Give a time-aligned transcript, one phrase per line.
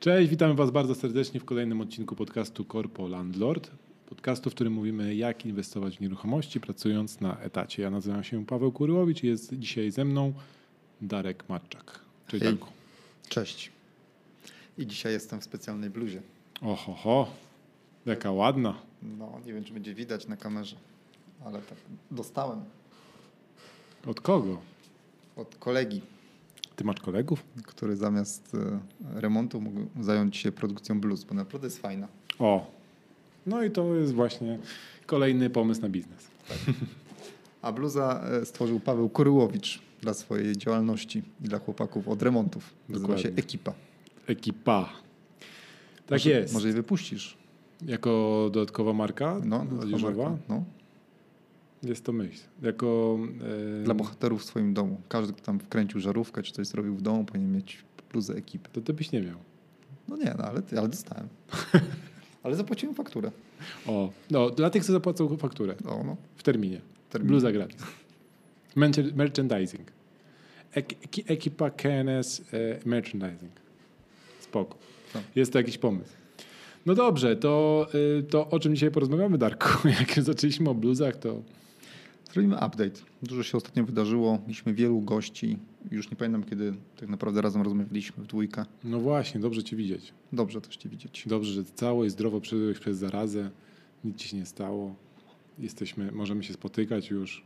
[0.00, 3.70] Cześć, witamy Was bardzo serdecznie w kolejnym odcinku podcastu Corpo Landlord.
[4.08, 7.82] Podcastu, w którym mówimy, jak inwestować w nieruchomości, pracując na etacie.
[7.82, 10.32] Ja nazywam się Paweł Kuryłowicz i jest dzisiaj ze mną
[11.00, 12.00] Darek Matczak.
[12.28, 12.52] Cześć, Hej.
[12.52, 12.68] Darku.
[13.28, 13.70] Cześć.
[14.78, 16.22] I dzisiaj jestem w specjalnej bluzie.
[16.62, 17.30] Oho, ho,
[18.06, 18.74] jaka ładna.
[19.18, 20.76] No, nie wiem, czy będzie widać na kamerze,
[21.44, 21.78] ale tak
[22.10, 22.60] dostałem
[24.06, 24.58] Od kogo?
[25.36, 26.02] od kolegi,
[26.76, 27.44] Ty masz kolegów?
[27.64, 28.80] który zamiast e,
[29.20, 32.08] remontu mógł zająć się produkcją bluz, bo naprawdę jest fajna.
[32.38, 32.70] O,
[33.46, 34.58] no i to jest właśnie
[35.06, 36.28] kolejny pomysł na biznes.
[37.62, 42.74] A bluza e, stworzył Paweł Kuryłowicz dla swojej działalności i dla chłopaków od remontów.
[42.88, 43.28] Nazywa się.
[43.28, 43.72] Ekipa.
[44.26, 44.88] Ekipa.
[45.96, 46.54] Tak może, jest.
[46.54, 47.36] Może je wypuścisz.
[47.82, 50.36] Jako dodatkowa marka No, dodatkowa marka.
[50.48, 50.64] no.
[51.82, 52.42] Jest to myśl.
[52.62, 53.18] Jako...
[53.80, 55.00] e, Dla bohaterów w swoim domu.
[55.08, 58.70] Każdy, kto tam wkręcił żarówkę, czy coś zrobił w domu, powinien mieć bluzę ekipy.
[58.72, 59.36] To ty byś nie miał.
[60.08, 61.28] No nie, no, ale, ale dostałem.
[62.42, 63.30] ale zapłaciłem fakturę.
[63.86, 66.16] O, no, dla tych, co zapłacą fakturę O, no.
[66.36, 66.80] w terminie.
[67.10, 67.28] Termin.
[67.28, 67.82] Bluza gratis.
[68.76, 69.92] Merch- Merchandising.
[70.72, 73.52] Ek, eki- ekipa KNS e, Merchandising.
[74.40, 74.76] Spoko.
[75.14, 75.20] No.
[75.36, 76.12] Jest to jakiś pomysł.
[76.86, 77.86] No dobrze, to,
[78.18, 79.88] y, to o czym dzisiaj porozmawiamy, Darku?
[80.00, 81.42] Jak zaczęliśmy o bluzach, to
[82.36, 83.00] Zrobimy update.
[83.22, 84.38] Dużo się ostatnio wydarzyło.
[84.42, 85.58] Mieliśmy wielu gości.
[85.90, 88.64] Już nie pamiętam, kiedy tak naprawdę razem rozmawialiśmy w dwójkę.
[88.84, 90.12] no właśnie, dobrze cię widzieć.
[90.32, 91.24] Dobrze też Cię widzieć.
[91.26, 93.50] Dobrze, że cało i zdrowo przeszedłeś przez zarazę.
[94.04, 94.94] Nic ci się nie stało.
[95.58, 97.42] Jesteśmy, możemy się spotykać już.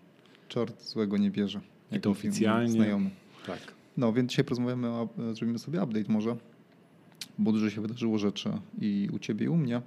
[0.49, 1.61] Czort złego nie bierze.
[1.93, 2.71] I to oficjalnie.
[2.71, 3.11] Znajomy.
[3.47, 3.75] Tak.
[3.97, 6.37] No, więc dzisiaj porozmawiamy, o, zrobimy sobie update może,
[7.39, 8.51] bo dużo się wydarzyło rzeczy
[8.81, 9.83] i u Ciebie i u mnie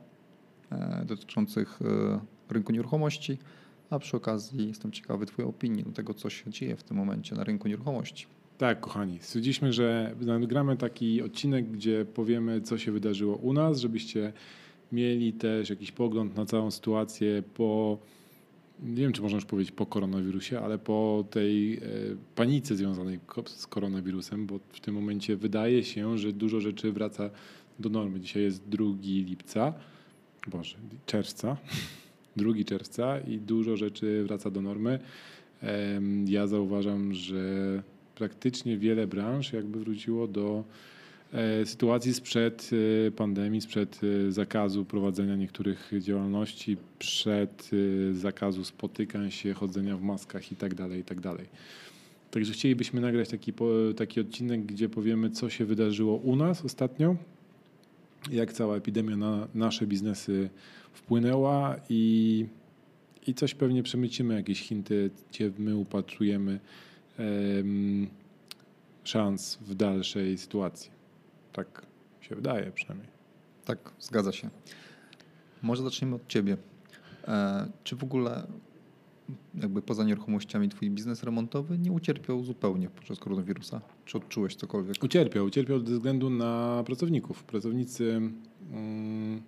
[0.72, 3.38] e, dotyczących e, rynku nieruchomości,
[3.90, 7.36] a przy okazji jestem ciekawy Twojej opinii do tego, co się dzieje w tym momencie
[7.36, 8.28] na rynku nieruchomości.
[8.58, 9.20] Tak, kochani.
[9.22, 14.34] Stwierdziliśmy, że nagramy taki odcinek, gdzie powiemy, co się wydarzyło u nas, żebyście
[14.92, 17.98] mieli też jakiś pogląd na całą sytuację po,
[18.84, 21.80] nie wiem, czy można już powiedzieć po koronawirusie, ale po tej e,
[22.36, 27.30] panice związanej z koronawirusem, bo w tym momencie wydaje się, że dużo rzeczy wraca
[27.80, 28.20] do normy.
[28.20, 29.74] Dzisiaj jest 2 lipca,
[30.48, 31.58] Boże, czerwca,
[32.36, 35.00] 2 czerwca i dużo rzeczy wraca do normy.
[36.26, 37.84] Ja zauważam, że
[38.16, 40.64] praktycznie wiele branż jakby wróciło do
[41.66, 42.70] sytuacji sprzed
[43.08, 47.70] e, pandemii, sprzed e, zakazu prowadzenia niektórych działalności, przed
[48.12, 51.18] e, zakazu spotykań się, chodzenia w maskach i tak dalej, i tak.
[52.32, 53.54] Także chcielibyśmy nagrać taki,
[53.96, 57.16] taki odcinek, gdzie powiemy, co się wydarzyło u nas ostatnio,
[58.32, 60.50] jak cała epidemia na nasze biznesy
[60.94, 62.46] wpłynęła i,
[63.28, 66.60] i coś pewnie przemycimy, jakieś hinty, gdzie my upatrujemy
[67.18, 68.08] em,
[69.04, 70.93] szans w dalszej sytuacji.
[71.54, 71.86] Tak
[72.22, 73.10] się wydaje przynajmniej.
[73.66, 74.50] Tak, zgadza się.
[75.62, 76.58] Może zacznijmy od Ciebie.
[77.28, 78.48] E, czy w ogóle
[79.56, 83.82] jakby poza nieruchomościami Twój biznes remontowy nie ucierpiał zupełnie podczas koronawirusa?
[84.06, 85.04] Czy odczułeś cokolwiek?
[85.04, 87.44] Ucierpiał, ucierpiał ze względu na pracowników.
[87.44, 88.22] Pracownicy,
[88.72, 89.42] mm,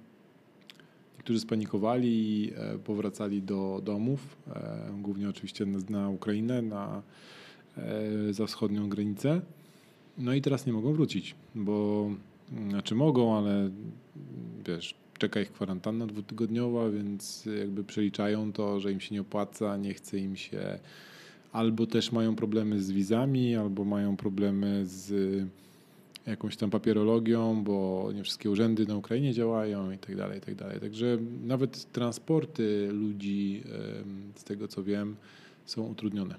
[1.13, 7.01] niektórzy spanikowali i e, powracali do domów, e, głównie oczywiście na, na Ukrainę, na
[7.77, 9.41] e, za wschodnią granicę.
[10.17, 12.09] No i teraz nie mogą wrócić, bo
[12.51, 13.69] mm, znaczy mogą, ale
[14.67, 19.93] wiesz, czeka ich kwarantanna dwutygodniowa, więc jakby przeliczają to, że im się nie opłaca, nie
[19.93, 20.79] chce im się
[21.51, 25.13] albo też mają problemy z wizami, albo mają problemy z
[26.27, 30.55] jakąś tam papierologią, bo nie wszystkie urzędy na Ukrainie działają i tak dalej, i tak
[30.55, 30.79] dalej.
[30.79, 33.63] Także nawet transporty ludzi,
[34.35, 35.15] z tego co wiem,
[35.65, 36.35] są utrudnione.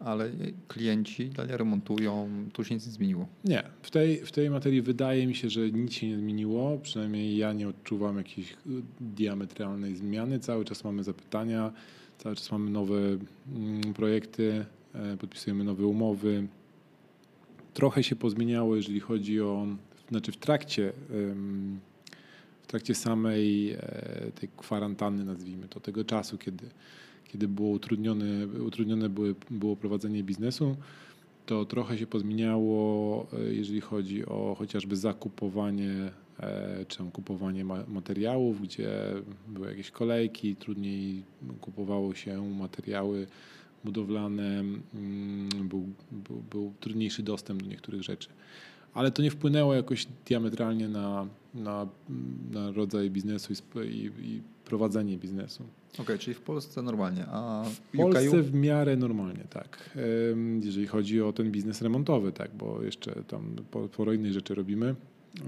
[0.00, 0.30] Ale
[0.68, 3.28] klienci dalej remontują, tu się nic nie zmieniło.
[3.44, 6.78] Nie, w tej, w tej materii wydaje mi się, że nic się nie zmieniło.
[6.78, 8.56] Przynajmniej ja nie odczuwam jakiejś y,
[9.00, 10.38] diametralnej zmiany.
[10.38, 11.72] Cały czas mamy zapytania,
[12.18, 14.64] cały czas mamy nowe mm, projekty,
[14.94, 16.46] e, podpisujemy nowe umowy.
[17.74, 19.66] Trochę się pozmieniało, jeżeli chodzi o,
[20.08, 20.92] znaczy w trakcie,
[22.62, 23.78] w trakcie samej e,
[24.40, 26.66] tej kwarantanny, nazwijmy to, tego czasu, kiedy,
[27.32, 30.76] kiedy było utrudnione, utrudnione były, było prowadzenie biznesu
[31.50, 36.10] to trochę się pozmieniało, e, jeżeli chodzi o chociażby zakupowanie
[36.40, 38.90] e, czy kupowanie ma- materiałów, gdzie
[39.48, 41.22] były jakieś kolejki, trudniej
[41.60, 43.26] kupowało się materiały
[43.84, 44.60] budowlane,
[44.94, 48.28] mm, był, był, był trudniejszy dostęp do niektórych rzeczy.
[48.94, 51.88] Ale to nie wpłynęło jakoś diametralnie na, na,
[52.50, 54.04] na rodzaj biznesu i, i,
[54.34, 55.64] i prowadzenie biznesu.
[55.98, 59.90] Okej, czyli w Polsce normalnie, a W w Polsce w miarę normalnie, tak.
[60.60, 64.86] Jeżeli chodzi o ten biznes remontowy, tak, bo jeszcze tam po- sporo innych rzeczy robimy,
[64.88, 65.44] e,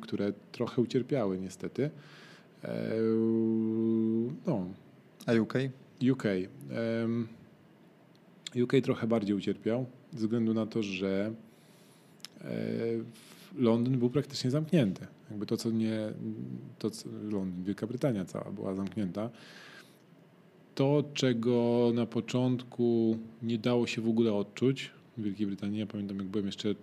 [0.00, 1.90] które trochę ucierpiały niestety.
[2.64, 2.92] E,
[4.46, 4.66] No,
[5.26, 5.54] a UK?
[6.12, 6.24] UK.
[8.62, 11.32] UK trochę bardziej ucierpiał ze względu na to, że
[13.56, 15.06] Londyn był praktycznie zamknięty.
[15.30, 15.98] Jakby to, co nie,
[16.78, 19.30] to co Londyn, Wielka Brytania cała była zamknięta.
[20.74, 26.18] To, czego na początku nie dało się w ogóle odczuć w Wielkiej Brytanii, ja pamiętam,
[26.18, 26.74] jak byłem jeszcze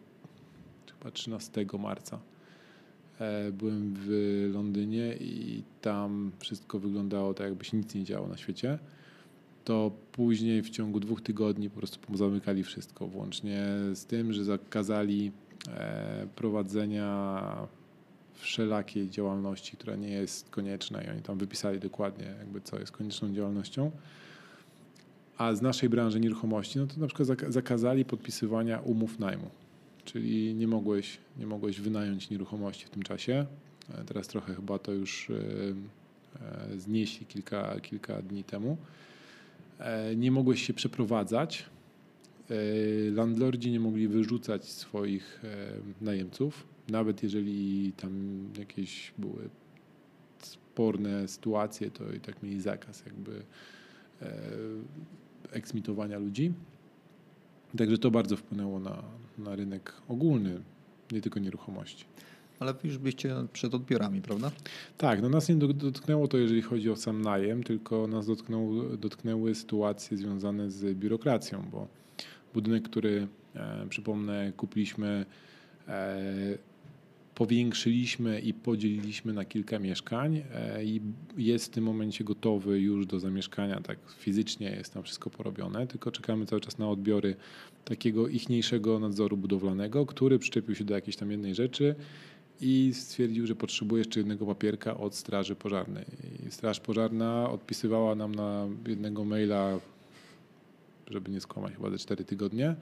[1.00, 2.20] chyba 13 marca.
[3.20, 4.10] E, Byłem w
[4.54, 8.80] Londynie i tam wszystko wyglądało tak, jakby się nic nie działo na świecie.
[9.66, 15.32] To później w ciągu dwóch tygodni po prostu zamykali wszystko, włącznie z tym, że zakazali
[15.49, 15.49] e,
[16.36, 17.44] prowadzenia
[18.34, 23.34] wszelakiej działalności, która nie jest konieczna i oni tam wypisali dokładnie jakby co jest konieczną
[23.34, 23.92] działalnością.
[25.38, 29.50] A z naszej branży nieruchomości, no to na przykład zaka- zakazali podpisywania umów najmu.
[30.06, 33.46] Czyli nie mogłeś, nie mogłeś wynająć nieruchomości w tym czasie.
[33.94, 35.34] E, Teraz trochę chyba to już e,
[36.76, 38.78] e, znieśli kilka, kilka dni temu.
[39.80, 41.66] E, Nie mogłeś się przeprowadzać.
[42.50, 42.54] E,
[43.12, 49.50] Landlordzi nie mogli wyrzucać swoich e, najemców, nawet jeżeli tam jakieś były
[50.40, 53.44] sporne sytuacje, to i tak mieli zakaz jakby
[54.22, 54.32] e,
[55.52, 56.54] eksmitowania ludzi.
[57.78, 59.04] Także to bardzo wpłynęło na,
[59.38, 60.62] na rynek ogólny,
[61.12, 62.06] nie tylko nieruchomości.
[62.60, 64.52] Ale wy już byliście przed odbiorami, prawda?
[64.98, 68.98] Tak, no nas nie do- dotknęło to, jeżeli chodzi o sam najem, tylko nas dotknął,
[68.98, 71.88] dotknęły sytuacje związane z biurokracją, bo
[72.54, 75.26] budynek, który e, przypomnę, kupiliśmy,
[75.88, 76.58] e,
[77.36, 81.02] powiększyliśmy i podzieliliśmy na kilka mieszkań e, i
[81.38, 86.12] jest w tym momencie gotowy już do zamieszkania, tak fizycznie jest tam wszystko porobione, tylko
[86.12, 87.36] czekamy cały czas na odbiory
[87.86, 91.96] takiego ichniejszego nadzoru budowlanego, który przyczepił się do jakiejś tam jednej rzeczy
[92.62, 96.06] i stwierdził, że potrzebuje jeszcze jednego papierka od Straży Pożarnej.
[96.50, 99.80] Straż Pożarna odpisywała nam na jednego maila,
[101.10, 102.76] żeby nie skłamać, chyba ze cztery tygodnie,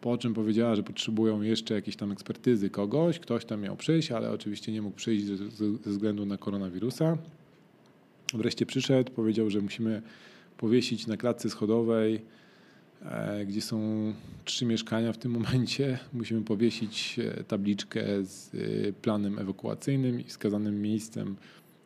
[0.00, 4.30] po czym powiedziała, że potrzebują jeszcze jakiejś tam ekspertyzy kogoś, ktoś tam miał przyjść, ale
[4.30, 7.18] oczywiście nie mógł przyjść ze względu na koronawirusa.
[8.34, 10.02] Wreszcie przyszedł, powiedział, że musimy
[10.56, 12.20] powiesić na klatce schodowej
[13.02, 13.78] e, gdzie są
[14.44, 15.98] trzy mieszkania w tym momencie.
[16.12, 21.36] Musimy powiesić e, tabliczkę z e, planem ewakuacyjnym i wskazanym miejscem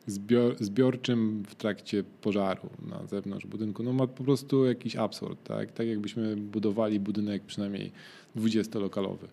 [0.07, 3.83] zbior, zbiorczym w trakcie pożaru na zewnątrz budynku.
[3.83, 5.71] No ma po prostu jakiś absurd, tak?
[5.71, 7.91] Tak jakbyśmy budowali budynek przynajmniej
[8.37, 9.27] 20-lokalowy.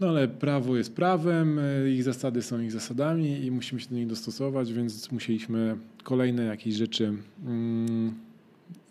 [0.00, 3.94] No ale prawo jest prawem, e, ich zasady są ich zasadami i musimy się do
[3.94, 7.12] nich dostosować, więc musieliśmy kolejne jakieś rzeczy
[7.46, 8.14] mm,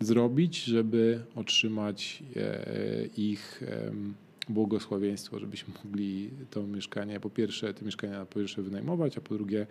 [0.00, 4.14] zrobić, żeby otrzymać e, ich em,
[4.50, 9.66] błogosławieństwo, żebyśmy mogli to mieszkanie, po pierwsze te mieszkania po pierwsze wynajmować, a po drugie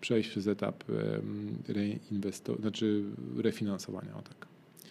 [0.00, 3.04] przejść przez etap em, reinwesto- znaczy
[3.36, 4.16] refinansowania.
[4.16, 4.46] O tak.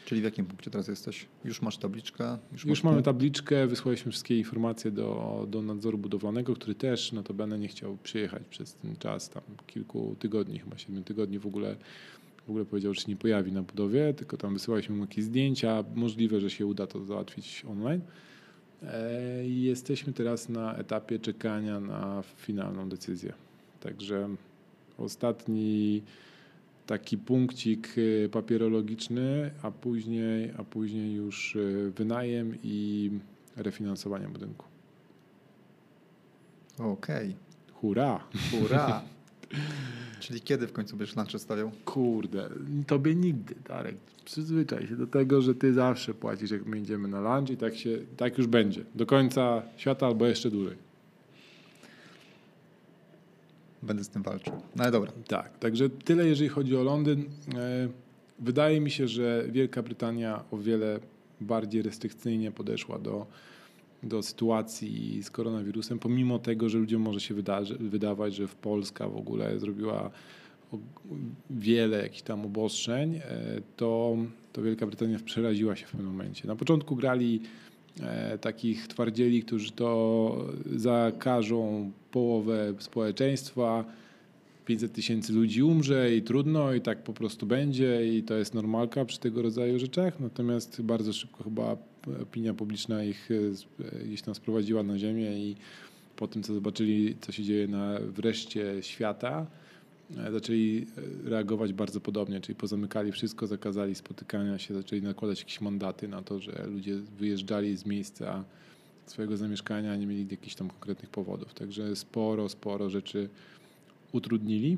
[0.05, 1.25] Czyli w jakim punkcie teraz jesteś?
[1.45, 2.37] Już masz tabliczkę?
[2.51, 7.67] Już masz mamy tabliczkę, wysłaliśmy wszystkie informacje do, do nadzoru budowlanego, który też notabene nie
[7.67, 11.75] chciał przyjechać przez ten czas, tam kilku tygodni, chyba siedmiu tygodni w ogóle.
[12.45, 15.83] W ogóle powiedział, że się nie pojawi na budowie, tylko tam wysyłaliśmy mu jakieś zdjęcia.
[15.95, 18.01] Możliwe, że się uda to załatwić online.
[18.83, 23.33] E, Jesteśmy teraz na etapie czekania na finalną decyzję.
[23.79, 24.29] Także
[24.97, 26.01] ostatni
[26.85, 33.11] taki punkcik y, papierologiczny, a później, a później już y, wynajem i
[33.55, 34.65] refinansowanie budynku.
[36.79, 37.35] Okej,
[37.73, 38.23] Hurra!
[38.51, 39.01] hurra!
[40.19, 41.71] Czyli kiedy w końcu będziesz lunch stawiał?
[41.85, 42.49] Kurde,
[42.87, 43.95] tobie nigdy, Darek.
[44.25, 47.75] Przyzwyczaj się do tego, że ty zawsze płacisz, jak my idziemy na lunch i tak,
[47.75, 48.83] się, tak już będzie.
[48.95, 50.77] Do końca świata albo jeszcze dłużej.
[53.83, 54.53] Będę z tym walczył.
[54.75, 55.11] No ale dobra.
[55.27, 57.25] Tak, także tyle jeżeli chodzi o Londyn.
[57.55, 57.87] E,
[58.39, 60.99] Wydaje mi się, że Wielka Brytania o wiele
[61.41, 63.25] bardziej restrykcyjnie podeszła do,
[64.03, 67.33] do sytuacji z koronawirusem, pomimo tego, że ludziom może się
[67.79, 70.11] wydawać, że w Polska w ogóle zrobiła
[71.49, 73.21] wiele jakichś tam obostrzeń, e,
[73.75, 74.17] to,
[74.53, 76.47] to Wielka Brytania przeraziła się w pewnym momencie.
[76.47, 77.41] Na początku grali
[78.01, 83.85] e, takich twardzieli, którzy to zakażą połowę społeczeństwa,
[84.65, 89.05] 500 tysięcy ludzi umrze i trudno i tak po prostu będzie i to jest normalka
[89.05, 90.19] przy tego rodzaju rzeczach.
[90.19, 91.77] Natomiast bardzo szybko chyba
[92.21, 95.55] opinia publiczna ich e, gdzieś tam sprowadziła na ziemię i
[96.15, 99.47] po tym, co zobaczyli, co się dzieje na wreszcie świata,
[100.17, 100.87] e, zaczęli
[101.25, 106.21] e, reagować bardzo podobnie, czyli pozamykali wszystko, zakazali spotykania się, zaczęli nakładać jakieś mandaty na
[106.21, 108.43] to, że ludzie wyjeżdżali z miejsca
[109.05, 111.53] swojego zamieszkania, nie mieli jakichś tam konkretnych powodów.
[111.53, 113.29] Także sporo, sporo rzeczy
[114.11, 114.77] utrudnili.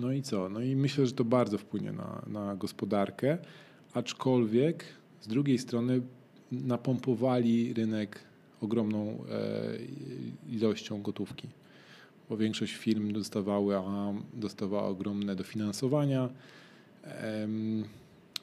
[0.00, 0.48] No i co?
[0.48, 3.38] No i myślę, że to bardzo wpłynie na, na gospodarkę,
[3.94, 4.84] aczkolwiek
[5.22, 6.00] z drugiej strony
[6.52, 8.20] napompowali rynek
[8.60, 11.48] ogromną e, ilością gotówki,
[12.28, 16.28] bo większość firm dostawała, dostawała ogromne dofinansowania.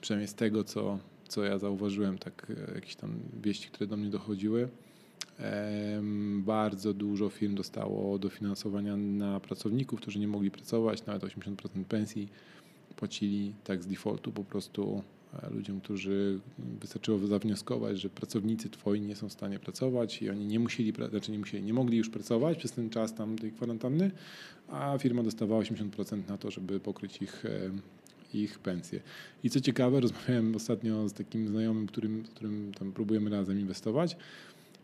[0.02, 4.10] Przynajmniej z tego, co, co ja zauważyłem, tak e, jakieś tam wieści, które do mnie
[4.10, 4.70] dochodziły.
[6.38, 12.28] Bardzo dużo firm dostało dofinansowania na pracowników, którzy nie mogli pracować, nawet 80% pensji
[12.96, 15.04] płacili tak z defaultu po prostu
[15.52, 16.40] ludziom, którzy
[16.82, 21.32] wystarczyło zawnioskować, że pracownicy twoi nie są w stanie pracować i oni nie musieli, znaczy
[21.32, 24.12] nie musieli, nie mogli już pracować przez ten czas tam tej kwarantanny,
[24.68, 27.72] a firma dostawała 80% na to, żeby pokryć ich, e,
[28.34, 29.00] ich pensje.
[29.44, 34.18] I co ciekawe, rozmawiałem ostatnio z takim znajomym, którym, którym tam próbujemy razem inwestować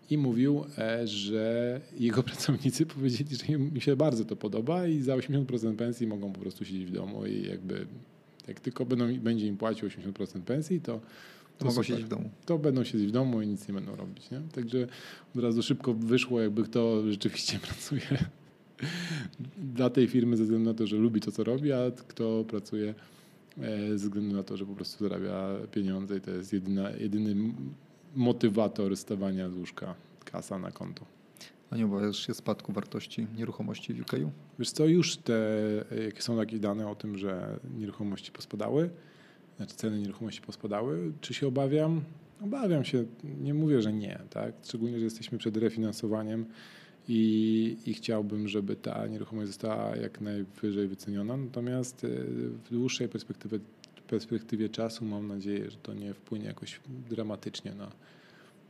[0.10, 5.16] i mówił, e, że jego pracownicy powiedzieli, że im się bardzo to podoba i za
[5.18, 7.88] 80% pensji mogą po prostu siedzieć w domu i jakby
[8.48, 11.00] jak tylko będą, będzie im płacił 80% pensji, to,
[11.58, 12.30] to mogą siedzieć w domu.
[12.46, 14.32] To będą siedzieć w domu i nic nie będą robić.
[14.32, 14.42] Nie?
[14.56, 14.88] Także
[15.36, 18.25] od razu szybko wyszło, jakby kto rzeczywiście pracuje
[19.58, 22.94] dla tej firmy ze względu na to, że lubi to, co robi, a kto pracuje
[23.62, 27.36] e, ze względu na to, że po prostu zarabia pieniądze i to jest jedyna, jedyny
[28.16, 31.14] motywator stawania z łóżka kasa na konto.
[31.75, 34.12] A nie obawiasz się spadku wartości nieruchomości w UK?
[34.60, 35.39] Wiesz co, już te,
[36.20, 38.89] są takie dane o tym, że nieruchomości pospadały,
[39.58, 42.01] znaczy ceny nieruchomości pospadały, czy się obawiam?
[42.41, 43.05] Obawiam się,
[43.41, 44.53] nie mówię, że nie, tak?
[44.63, 46.46] Szczególnie, że jesteśmy przed refinansowaniem
[47.08, 53.60] i, i chciałbym, żeby ta nieruchomość została jak najwyżej wyceniona, natomiast e, w dłuższej perspektywie
[54.08, 56.79] perspektywie czasu mam nadzieję, że to nie wpłynie jakoś
[57.10, 57.91] dramatycznie na,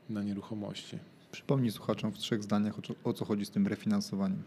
[0.09, 0.97] na nieruchomości.
[1.35, 4.43] Przypomnij słuchaczom w trzech zdaniach, o co, chodzi z tym refinansowaniem.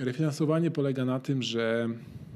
[0.00, 1.88] Refinansowanie polega na tym, że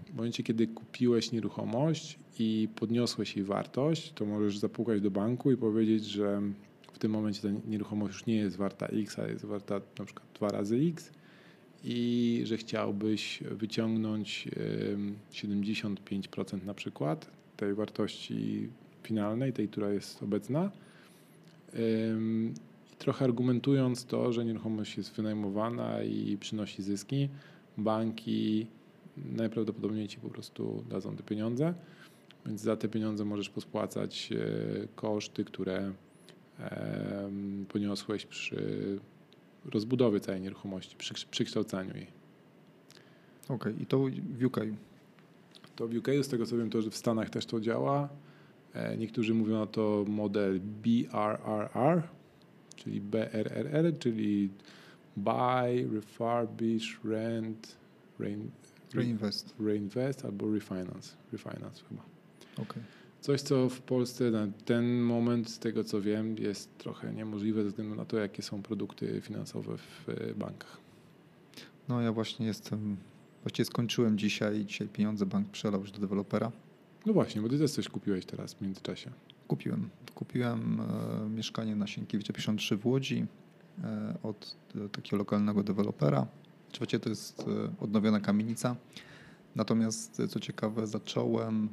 [0.06, 5.56] w momencie, kiedy kupiłeś nieruchomość i podniosłeś jej wartość, to możesz zapukać do banku i
[5.56, 6.42] powiedzieć, że
[6.92, 10.26] w tym momencie ta nieruchomość już nie jest warta X, a jest warta na przykład
[10.34, 11.10] dwa razy X
[11.84, 14.48] i że chciałbyś wyciągnąć
[15.32, 18.68] 75% na przykład tej wartości
[19.02, 20.70] finalnej, tej, która jest obecna.
[23.00, 27.28] Trochę argumentując to, że nieruchomość jest wynajmowana i przynosi zyski,
[27.78, 28.66] banki
[29.16, 31.74] najprawdopodobniej ci po prostu dadzą te pieniądze,
[32.46, 35.92] więc za te pieniądze możesz pospłacać e, koszty, które
[37.68, 38.98] poniosłeś przy
[39.64, 42.06] rozbudowy całej nieruchomości, przy, przykształcaniu jej.
[43.44, 43.74] Okej, okay.
[43.82, 43.98] i to
[44.38, 44.60] w UK?
[45.76, 48.08] To w UK, z tego co wiem, to, że w Stanach też to działa.
[48.74, 52.02] E, niektórzy mówią na to model BRRR,
[52.80, 54.50] czyli BRRR, czyli
[55.16, 57.76] Buy, Refurbish, Rent,
[58.18, 58.50] rein,
[58.94, 59.54] Reinvest.
[59.60, 61.16] Reinvest albo Refinance.
[61.32, 62.02] Refinance chyba.
[62.58, 62.82] Okay.
[63.20, 67.68] Coś, co w Polsce na ten moment, z tego co wiem, jest trochę niemożliwe ze
[67.68, 70.78] względu na to, jakie są produkty finansowe w e, bankach.
[71.88, 72.96] No ja właśnie jestem,
[73.42, 76.52] właściwie skończyłem dzisiaj, dzisiaj pieniądze bank przelał już do dewelopera.
[77.06, 79.10] No właśnie, bo ty też coś kupiłeś teraz w międzyczasie.
[79.50, 79.90] Kupiłem.
[80.14, 83.26] Kupiłem e, mieszkanie na Sienkiewicza 53 w Łodzi
[83.84, 86.26] e, od e, takiego lokalnego dewelopera.
[86.78, 87.44] Właściwie to jest
[87.80, 88.76] odnowiona kamienica.
[89.56, 91.68] Natomiast co ciekawe, zacząłem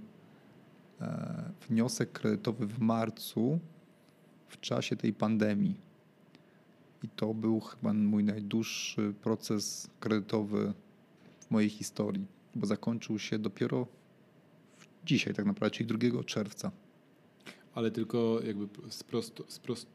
[1.69, 3.59] wniosek kredytowy w marcu
[4.47, 5.75] w czasie tej pandemii.
[7.03, 10.73] I to był chyba mój najdłuższy proces kredytowy
[11.39, 13.87] w mojej historii, bo zakończył się dopiero
[15.05, 16.71] dzisiaj, tak naprawdę, czyli 2 czerwca.
[17.77, 19.89] Ale tylko jakby sprosto, sprosto,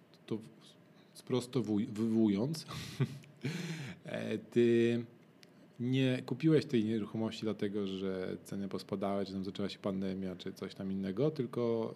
[1.14, 2.66] sprostowując,
[4.04, 5.04] e, ty
[5.80, 10.74] nie kupiłeś tej nieruchomości dlatego, że ceny pospadały, czy tam zaczęła się pandemia, czy coś
[10.74, 11.94] tam innego, tylko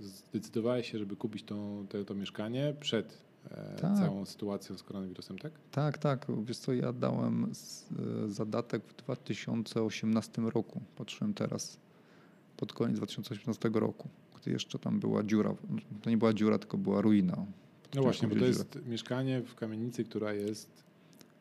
[0.00, 3.18] y, zdecydowałeś się, żeby kupić to, to, to mieszkanie przed
[3.50, 3.98] e, tak.
[3.98, 5.52] całą sytuacją z koronawirusem, tak?
[5.70, 6.26] Tak, tak.
[6.44, 10.80] Wiesz co, ja dałem e, zadatek w 2018 roku.
[10.96, 11.78] Patrzyłem teraz
[12.56, 14.08] pod koniec 2018 roku,
[14.50, 15.54] jeszcze tam była dziura.
[16.02, 17.46] To nie była dziura, tylko była ruina.
[17.94, 20.84] No właśnie, bo to jest mieszkanie w kamienicy, która jest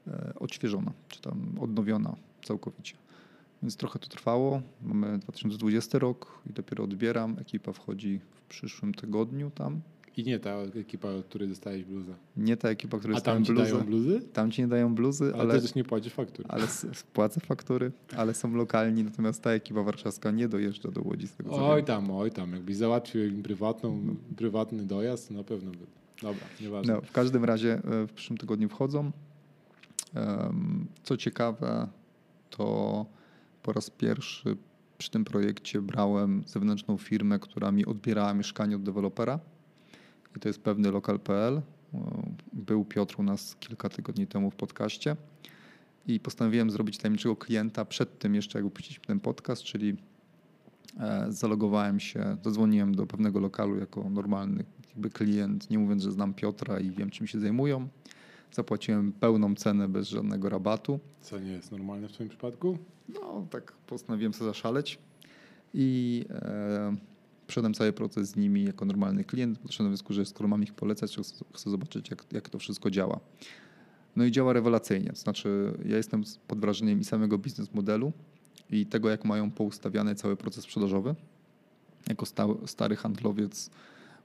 [0.08, 2.96] e, odświeżona, czy tam odnowiona całkowicie.
[3.62, 4.62] Więc trochę to trwało.
[4.82, 7.40] Mamy 2020 rok i dopiero odbieram.
[7.40, 9.82] Ekipa wchodzi w przyszłym tygodniu tam.
[10.18, 12.14] I nie ta ekipa, od której dostałeś bluzę.
[12.38, 13.72] Nie ta ekipa, która A dostałem tam ci bluzę.
[13.72, 14.22] dają bluzy?
[14.34, 16.46] Tam ci nie dają bluzy, Ale, ale, też nie płacisz faktur.
[16.50, 16.68] ale
[17.14, 21.68] płacę faktury, ale są lokalni, natomiast ta ekipa warszawska nie dojeżdża do Łodzi z tego
[21.70, 22.54] Oj tam, oj tam.
[22.54, 25.78] Jakbyś załatwił im prywatną, prywatny dojazd, to na pewno by.
[26.22, 26.94] Dobra, nieważne.
[26.94, 29.12] No, w każdym razie e, w przyszłym tygodniu wchodzą.
[31.04, 31.88] Co ciekawe,
[32.50, 33.06] to
[33.64, 34.58] po raz pierwszy
[34.98, 39.40] przy tym projekcie brałem zewnętrzną firmę, która mi odbierała mieszkanie od dewelopera.
[40.36, 41.62] I to jest pewny lokal.pl.
[42.54, 45.16] Był Piotr u nas kilka tygodni temu w podcaście.
[46.08, 49.96] I postanowiłem zrobić tajemniczego klienta przed tym jeszcze, jak upuściliśmy ten podcast, czyli
[51.00, 56.34] e, zalogowałem się, zadzwoniłem do pewnego lokalu jako normalny jakby klient, nie mówiąc, że znam
[56.34, 57.88] Piotra i wiem, czym się zajmują.
[58.52, 61.00] Zapłaciłem pełną cenę bez żadnego rabatu.
[61.22, 62.78] Co nie jest normalne w twoim przypadku?
[63.10, 65.00] No, tak postanowiłem sobie zaszaleć
[65.74, 66.96] i e,
[67.48, 69.60] przeszedłem cały proces z nimi jako normalny klient.
[69.64, 71.18] Doszedłem do wniosku, że skoro mam ich polecać,
[71.54, 73.20] chcę, zobaczyć, jak, jak to wszystko działa.
[74.16, 75.10] No i działa rewelacyjnie.
[75.10, 78.12] To znaczy, ja jestem pod wrażeniem i samego biznes modelu,
[78.70, 81.16] i tego, jak mają poustawiany cały proces sprzedażowy.
[82.10, 83.70] Jako sta, stary handlowiec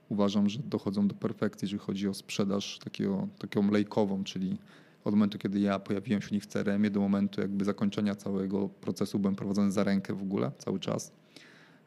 [0.09, 4.57] uważam, że dochodzą do perfekcji, jeżeli chodzi o sprzedaż takiego, taką lejkową, czyli
[5.03, 8.69] od momentu, kiedy ja pojawiłem się u nich w CRM-ie, do momentu jakby zakończenia całego
[8.69, 11.11] procesu byłem prowadzony za rękę w ogóle, cały czas.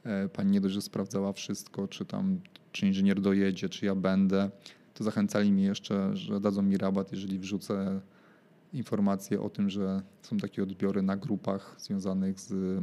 [0.05, 2.41] E, Pani nie dość, że sprawdzała wszystko, czy tam,
[2.73, 4.51] czy inżynier dojedzie, czy ja będę,
[4.95, 8.01] to zachęcali mnie jeszcze, że dadzą mi rabat, jeżeli wrzucę
[8.73, 12.81] informacje o tym, że są takie odbiory na grupach związanych z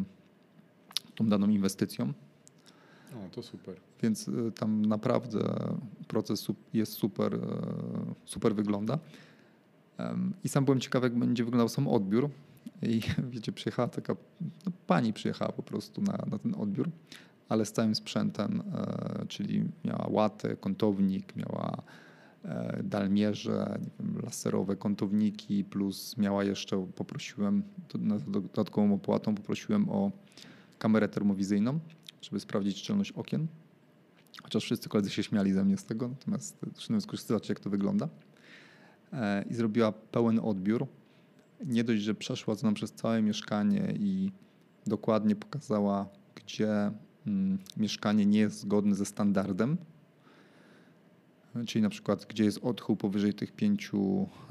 [1.16, 2.14] tą daną inwestycją.
[3.14, 3.76] O, to super.
[4.04, 5.40] Więc y, tam naprawdę
[6.08, 7.40] proces jest super, e,
[8.26, 9.00] super wygląda.
[10.44, 12.30] I sam byłem ciekawy, jak będzie wyglądał sam odbiór.
[12.82, 13.02] I
[13.32, 14.16] wiecie, przyjechała taka
[14.66, 16.90] no, pani przyjechała po prostu na, na ten odbiór,
[17.50, 21.82] ale z całym sprzętem, e, czyli miała łatę, kątownik, miała
[22.46, 27.64] e, dalmierze, wiem, laserowe kątowniki, plus miała jeszcze, poprosiłem,
[28.28, 30.12] dodatkową opłatą poprosiłem o
[30.80, 31.80] kamerę termowizyjną,
[32.22, 33.48] żeby sprawdzić szczelność okien.
[34.44, 38.10] Chociaż wszyscy koledzy się śmiali ze mnie z tego, natomiast trzeba skorzystać, jak to wygląda.
[39.14, 40.88] E, I zrobiła pełen odbiór.
[41.66, 44.32] Nie dość, że przeszła z nam przez całe mieszkanie i
[44.88, 46.92] dokładnie pokazała, gdzie
[47.28, 49.78] mm, mieszkanie nie jest zgodne ze standardem.
[51.68, 53.92] Czyli na przykład, gdzie jest odchył powyżej tych 5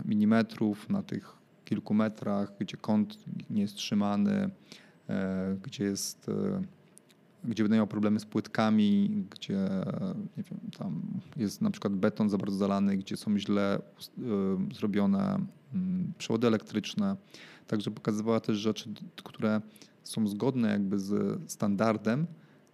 [0.05, 0.45] mm
[0.89, 3.19] na tych kilku metrach, gdzie kąt
[3.51, 4.51] nie jest trzymany,
[5.09, 6.63] e, gdzie jest e,
[7.45, 9.69] gdzie będą miał problemy z płytkami, gdzie
[10.37, 11.03] nie wiem, tam
[11.37, 15.39] jest na przykład beton za bardzo zalany, gdzie są źle y, zrobione
[15.75, 17.17] mm, przewody elektryczne.
[17.67, 18.91] Także pokazywała też rzeczy,
[19.25, 19.61] które
[20.05, 22.27] są zgodne jakby z standardem,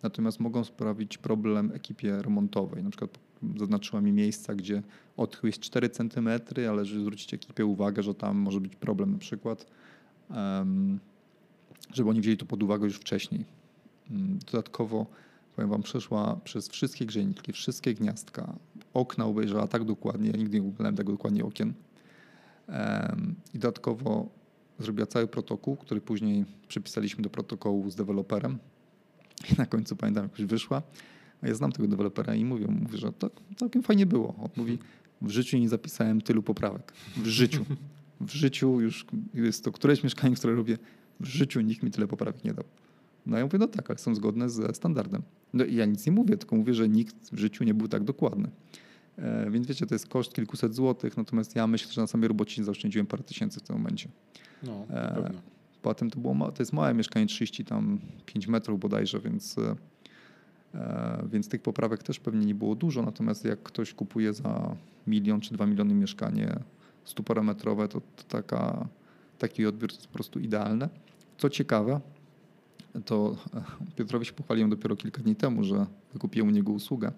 [0.03, 2.85] natomiast mogą sprawić problem ekipie remontowej.
[2.85, 3.19] Na przykład
[3.57, 4.83] zaznaczyła mi miejsca, gdzie
[5.17, 6.29] odchył jest 4 cm,
[6.71, 9.67] ale żeby zwrócić ekipie uwagę, że tam może być problem na przykład,
[11.93, 13.45] żeby oni wzięli to pod uwagę już wcześniej.
[14.11, 15.07] Mm, Dodatkowo,
[15.57, 18.57] powiem Wam, przeszła przez wszystkie grzejniki, wszystkie gniazdka.
[18.95, 21.73] Okna obejrzała tak dokładnie, ja nigdy nie oglądałem tak dokładnie okien.
[23.55, 24.29] I dodatkowo
[24.79, 28.59] zrobiła cały protokół, który później przypisaliśmy do protokołu z deweloperem.
[29.53, 30.83] I na końcu pamiętam, jakoś wyszła.
[31.42, 34.35] A ja znam tego dewelopera i mówię, mówię, że to całkiem fajnie było.
[34.38, 34.79] On mówi,
[35.23, 36.92] w życiu nie zapisałem tylu poprawek.
[37.16, 37.64] W życiu.
[38.21, 40.79] W życiu już jest to któreś mieszkanie, które robię,
[41.21, 42.64] w życiu nikt mi tyle poprawek nie dał.
[43.27, 45.23] No ja mówię, no tak, ale są zgodne ze standardem.
[45.53, 48.05] No i ja nic nie mówię, tylko mówię, że nikt w życiu nie był tak
[48.05, 48.49] dokładny.
[49.19, 52.65] E, więc wiecie, to jest koszt kilkuset złotych, natomiast ja myślę, że na samej robocie
[52.65, 54.09] zaoszczędziłem parę tysięcy w tym momencie.
[54.62, 55.31] No, E.
[55.83, 59.57] Potem to było, ma- to jest małe mieszkanie, 30 tam 5 metrów bodajże, więc,
[60.75, 65.41] e, więc tych poprawek też pewnie nie było dużo, natomiast jak ktoś kupuje za milion
[65.41, 66.59] czy dwa miliony mieszkanie
[67.05, 68.89] 100 parametrowe, to, to taka,
[69.39, 70.89] taki odbiór to jest po prostu idealne.
[71.39, 72.01] Co ciekawe,
[73.05, 73.63] to e,
[73.97, 77.13] Piotrowi się pochwaliłem dopiero kilka dni temu, że wykupiłem u niego usługę,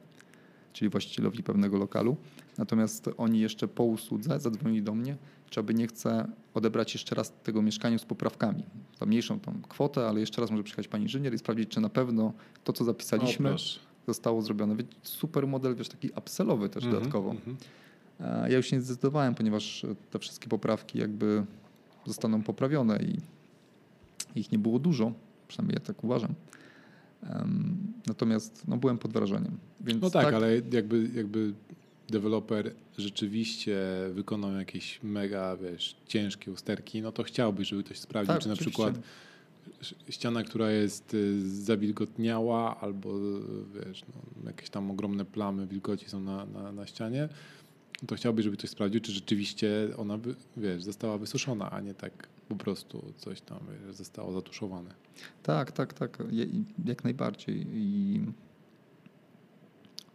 [0.73, 2.17] czyli właścicielowi pewnego lokalu.
[2.59, 5.17] Natomiast oni jeszcze po usłudze zadzwonili do mnie,
[5.51, 8.63] czy aby nie chce odebrać jeszcze raz tego mieszkania z poprawkami.
[9.01, 11.89] Za mniejszą tą kwotę, ale jeszcze raz może przyjechać pani inżynier i sprawdzić, czy na
[11.89, 12.33] pewno
[12.65, 13.57] to, co zapisaliśmy, O,
[14.07, 14.77] zostało zrobione.
[15.03, 17.31] Super model, wiesz, taki upsellowy też Mhm, dodatkowo.
[17.31, 17.57] mhm.
[18.21, 21.45] E, Ja już się nie zdecydowałem, ponieważ te wszystkie poprawki jakby
[22.07, 23.19] zostaną poprawione i
[24.41, 25.13] ich nie było dużo,
[25.49, 26.35] przynajmniej ja tak uważam.
[28.07, 29.59] Natomiast no, byłem pod wrażeniem.
[29.81, 31.55] Więc No tak, ale jakby, jakby
[32.09, 33.79] deweloper rzeczywiście
[34.13, 38.55] wykonał jakieś mega, wiesz, ciężkie usterki, no to chciałbyś, żeby ktoś sprawdził, Tak, czy na
[38.55, 38.83] oczywiście.
[38.83, 39.05] przykład
[40.11, 43.15] ściana, która jest y, zawilgotniała albo
[43.75, 47.29] wiesz, no, jakieś tam ogromne plamy wilgoci są na, na, na ścianie,
[48.07, 50.19] to chciałbyś, żeby ktoś sprawdził, czy rzeczywiście ona,
[50.57, 54.95] wiesz, została wysuszona, a nie tak po prostu coś tam, wiesz, zostało zatuszowane.
[55.43, 56.19] Tak, tak, tak.
[56.85, 57.67] Jak najbardziej.
[57.73, 58.21] I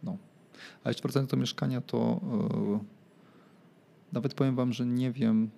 [0.02, 0.16] no.
[0.84, 2.20] A jeszcze wracając do mieszkania, to
[2.80, 2.84] e,
[4.12, 5.50] nawet powiem wam, że nie wiem,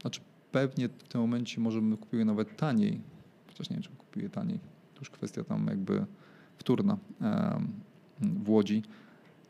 [0.00, 0.20] znaczy
[0.52, 3.00] pewnie w tym momencie może bym kupił je nawet taniej,
[3.46, 4.58] chociaż nie wiem, czy kupił je taniej.
[4.94, 6.06] To już kwestia tam jakby
[6.58, 7.72] wtórna em,
[8.20, 8.82] w Łodzi.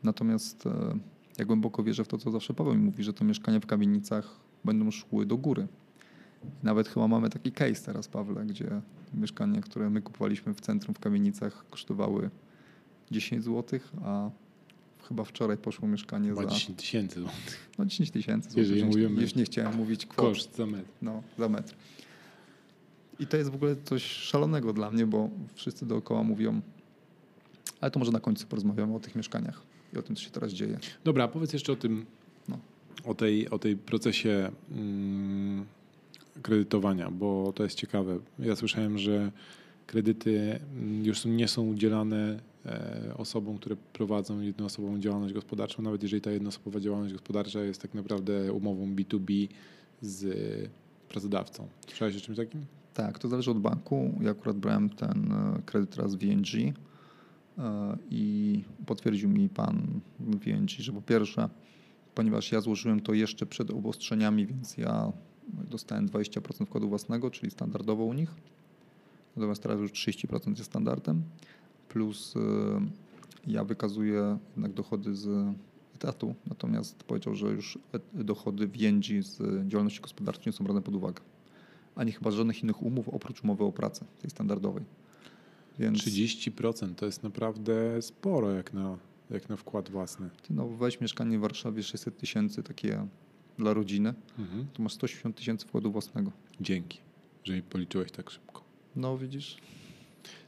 [0.03, 0.97] Natomiast e,
[1.37, 4.39] ja głęboko wierzę w to, co zawsze Paweł mi mówi, że te mieszkania w kamienicach
[4.65, 5.67] będą szły do góry.
[6.63, 8.81] Nawet chyba mamy taki case teraz, Pawle, gdzie
[9.13, 12.29] mieszkania, które my kupowaliśmy w centrum w kamienicach kosztowały
[13.11, 14.29] 10 zł, a
[15.07, 17.69] chyba wczoraj poszło mieszkanie Chyba za 10 tysięcy złotych.
[17.77, 18.57] no 10 tysięcy złotych.
[18.57, 20.89] Jeżeli Już, mówimy- już nie chciałem mówić kwot, Koszt za metr.
[21.01, 21.75] no, za metr.
[23.19, 26.61] I to jest w ogóle coś szalonego dla mnie, bo wszyscy dookoła mówią,
[27.81, 29.61] ale to może na końcu porozmawiamy o tych mieszkaniach
[29.93, 30.79] i o tym, co się teraz dzieje.
[31.03, 32.05] Dobra, powiedz jeszcze o tym,
[32.49, 32.59] No.
[33.05, 35.65] o, tej, o tej procesie mm,
[36.41, 38.19] kredytowania, bo to jest ciekawe.
[38.39, 39.31] Ja słyszałem, że
[39.87, 46.21] kredyty mm, już nie są udzielane e, osobom, które prowadzą jednoosobową działalność gospodarczą, nawet jeżeli
[46.21, 49.47] ta jednoosobowa działalność gospodarcza jest tak naprawdę umową B2B
[50.01, 50.69] z
[51.09, 51.67] pracodawcą.
[51.87, 52.65] Słyszałeś o czymś takim?
[52.93, 54.13] Tak, to zależy od banku.
[54.21, 56.73] Ja akurat brałem ten e, kredyt teraz w VNG e,
[58.09, 61.49] i potwierdził mi pan w VNG, że po pierwsze,
[62.15, 65.11] ponieważ ja złożyłem to jeszcze przed obostrzeniami, więc ja
[65.47, 68.35] dostałem 20% wkładu własnego, czyli standardowo u nich.
[69.35, 71.23] Natomiast teraz już 30% jest standardem.
[71.89, 72.39] Plus e,
[73.47, 75.55] ja wykazuję jednak dochody z
[75.95, 77.77] etatu, natomiast powiedział, że już
[78.13, 81.21] dochody VNG z działalności gospodarczej nie są brane pod uwagę
[81.95, 84.83] ani chyba żadnych innych umów oprócz umowy o pracę, tej standardowej.
[85.79, 88.97] Więc 30% to jest naprawdę sporo jak na,
[89.29, 90.29] jak na wkład własny.
[90.47, 93.07] ty no, weź mieszkanie w Warszawie 600 tysięcy takie
[93.57, 94.65] dla rodziny, Mhm.
[94.73, 96.31] to masz 180 tysięcy wkładu własnego.
[96.61, 96.99] Dzięki,
[97.43, 98.63] że mi policzyłeś tak szybko.
[98.95, 99.57] No widzisz?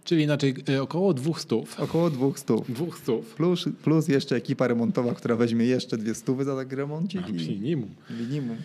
[0.03, 1.55] Czyli inaczej e, około 200.
[1.77, 2.55] Około 200.
[2.69, 3.17] 200.
[3.35, 7.89] Plus, plus jeszcze ekipa remontowa, która weźmie jeszcze dwie stówy za taki remoncik i Minimum.
[8.19, 8.57] minimum.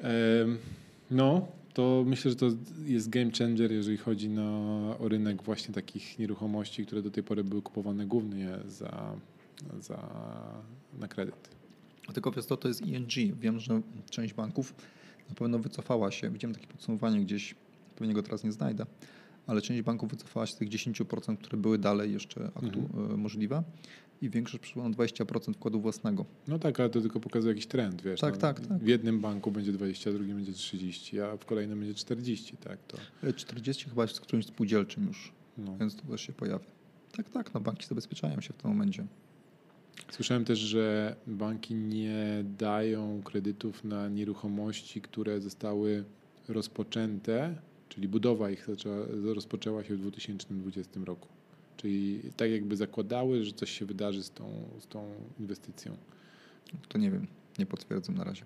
[0.00, 0.58] Em,
[1.10, 2.46] No, to myślę, że to
[2.84, 4.50] jest game changer, jeżeli chodzi na,
[4.98, 9.16] o rynek właśnie takich nieruchomości, które do tej pory były kupowane głównie za,
[9.80, 10.08] za,
[10.98, 11.48] na kredyt.
[12.14, 13.36] Tylko wiesz co, to jest ING.
[13.40, 14.74] Wiem, że część banków
[15.28, 16.30] na pewno wycofała się.
[16.30, 17.54] Widziałem takie podsumowanie gdzieś,
[17.96, 18.86] pewnie go teraz nie znajdę,
[19.48, 23.62] ale część banków wycofała się z tych 10%, które były dalej jeszcze aktu- e, możliwe
[24.22, 26.24] i większość przyszła na 20% wkładu własnego.
[26.48, 28.20] No tak, ale to tylko pokazuje jakiś trend, wiesz.
[28.20, 28.78] Tak, no, tak, tak.
[28.78, 32.56] W jednym banku będzie 20, a w drugim będzie 30, a w kolejnym będzie 40,
[32.56, 32.98] tak to.
[33.28, 35.76] E, 40 chyba jest z którymś spółdzielczym już, No.
[35.80, 36.64] więc to też się pojawia.
[37.16, 39.06] Tak, tak, no banki zabezpieczają się w tym momencie.
[40.10, 46.04] Słyszałem też, że banki nie dają kredytów na nieruchomości, które zostały
[46.48, 47.54] rozpoczęte,
[47.88, 51.28] czyli budowa ich zaczęła, rozpoczęła się w 2020 roku.
[51.76, 54.44] Czyli tak jakby zakładały, że coś się wydarzy z tą,
[54.80, 55.96] z tą inwestycją.
[56.88, 57.26] To nie wiem,
[57.58, 58.44] nie potwierdzam na razie.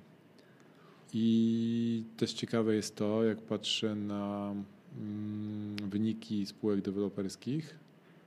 [1.15, 4.55] I też ciekawe jest to, jak patrzę na
[4.99, 7.79] mm, wyniki spółek deweloperskich,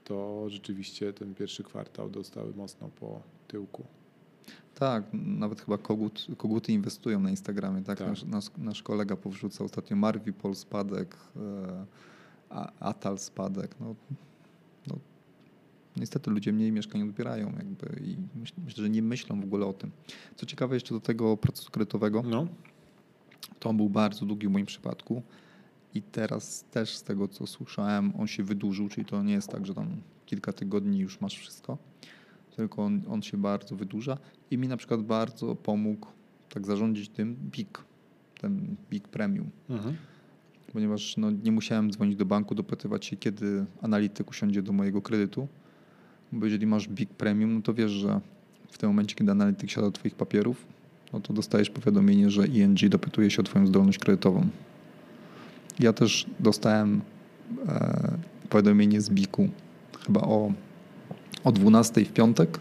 [0.04, 3.86] to rzeczywiście ten pierwszy kwartał dostały mocno po tyłku.
[4.76, 7.84] Tak, nawet chyba kogut, koguty inwestują na Instagramie.
[7.84, 7.98] Tak?
[7.98, 8.08] Tak.
[8.08, 13.76] Nasz, nasz, nasz kolega powrzucał ostatnio Marvipol spadek, e, Atal spadek.
[13.80, 13.96] No,
[14.88, 14.96] no,
[15.98, 19.74] niestety ludzie mniej mieszkań odbierają jakby i myśl, myślę, że nie myślą w ogóle o
[19.74, 19.92] tym.
[20.36, 22.48] Co ciekawe jeszcze do tego procesu kredytowego, No,
[23.60, 25.22] to on był bardzo długi w moim przypadku
[25.94, 29.66] i teraz też z tego co słyszałem on się wydłużył, czyli to nie jest tak,
[29.66, 29.88] że tam
[30.26, 31.78] kilka tygodni już masz wszystko,
[32.56, 34.18] tylko on, on się bardzo wydłuża
[34.52, 36.08] i mi na przykład bardzo pomógł
[36.50, 37.84] tak zarządzić tym BIG,
[38.42, 39.96] ten BIG Premium, mhm.
[40.74, 45.48] ponieważ no, nie musiałem dzwonić do banku, dopytywać się kiedy analityk usiądzie do mojego kredytu,
[46.32, 48.22] bo jeżeli masz BIG Premium, no to wiesz, że
[48.72, 50.66] w tym momencie, kiedy analityk siada do twoich papierów,
[51.14, 54.48] no to dostajesz powiadomienie, że ING dopytuje się o twoją zdolność kredytową.
[55.80, 57.02] Ja też dostałem
[57.68, 58.18] e,
[58.50, 59.50] powiadomienie z BIK-u
[60.06, 60.54] chyba o,
[61.46, 62.60] o 12 w piątek,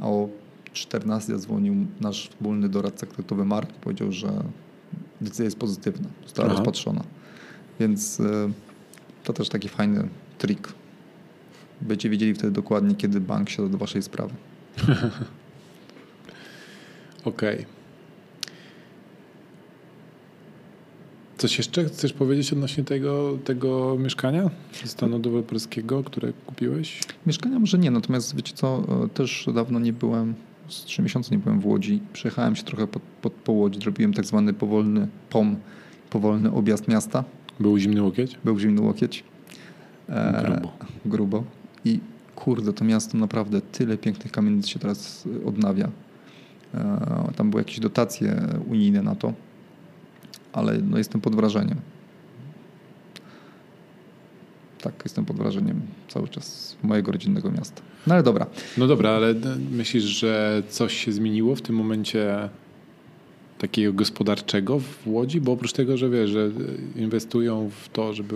[0.00, 0.28] a o
[0.72, 4.42] 14 zadzwonił nasz wspólny doradca kredytowy Mark i powiedział, że
[5.20, 6.56] decyzja jest pozytywna, została Aha.
[6.56, 7.04] rozpatrzona.
[7.80, 8.50] Więc e,
[9.24, 10.68] to też taki fajny trik.
[11.80, 14.34] Będziecie wiedzieli wtedy dokładnie, kiedy bank siada do waszej sprawy.
[17.24, 17.79] Okej.
[21.40, 24.50] Coś jeszcze chcesz powiedzieć odnośnie tego, tego mieszkania
[24.84, 27.00] stanu deweloperskiego, które kupiłeś?
[27.26, 30.34] Mieszkania może nie, natomiast wiecie co, e, też dawno nie byłem,
[30.68, 32.00] z trzy miesiące nie byłem w Łodzi.
[32.12, 35.56] Przejechałem się trochę pod, pod, zrobiłem tak zwany powolny POM,
[36.10, 37.24] powolny objazd miasta.
[37.60, 38.38] Był zimny łokieć?
[38.44, 39.24] Był zimny łokieć.
[40.08, 40.72] E, Grubo.
[41.04, 41.44] grubo.
[41.84, 42.00] I
[42.36, 45.90] kurde, to miasto naprawdę tyle pięknych kamienic się teraz odnawia.
[46.74, 48.36] E, tam były jakieś dotacje
[48.68, 49.32] unijne na to,
[50.52, 51.80] ale no jestem pod wrażeniem.
[54.80, 57.82] Tak, jestem pod wrażeniem cały czas mojego rodzinnego miasta.
[58.06, 58.46] No ale dobra.
[58.78, 59.34] No dobra, ale
[59.70, 62.48] myślisz, że coś się zmieniło w tym momencie
[63.58, 65.40] takiego gospodarczego w Łodzi?
[65.40, 66.50] Bo oprócz tego, że wiesz, że
[66.96, 68.34] inwestują w to, żeby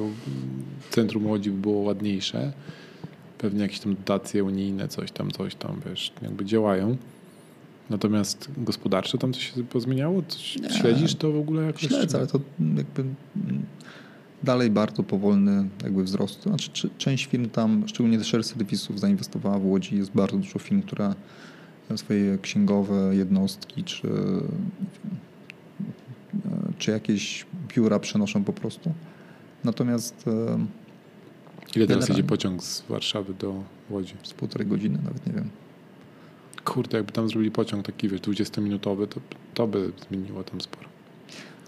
[0.90, 2.53] centrum Łodzi było ładniejsze,
[3.38, 6.96] pewnie jakieś tam dotacje unijne, coś tam, coś tam, wiesz, jakby działają.
[7.90, 10.23] Natomiast gospodarczo tam coś się pozmieniało?
[10.29, 10.70] Coś, Nie.
[10.70, 11.83] śledzisz to w ogóle jakoś?
[11.83, 12.40] Śledzę, ale to
[12.77, 13.62] jakby mm,
[14.42, 16.42] dalej bardzo powolny jakby wzrost.
[16.42, 19.97] Znaczy, czy- część firm tam, szczególnie też serwisów zainwestowała w Łodzi.
[19.97, 21.14] Jest bardzo dużo firm, które
[21.97, 24.09] swoje księgowe jednostki czy,
[26.79, 28.92] czy jakieś biura przenoszą po prostu.
[29.64, 30.66] Natomiast e,
[31.77, 34.14] Ile teraz jedzie pociąg z Warszawy do Łodzi?
[34.23, 35.49] z półtorej godziny, nawet nie wiem.
[36.64, 39.20] Kurde, jakby tam zrobili pociąg taki, wiesz, 20-minutowy, to,
[39.55, 40.88] to by zmieniło tam sporo.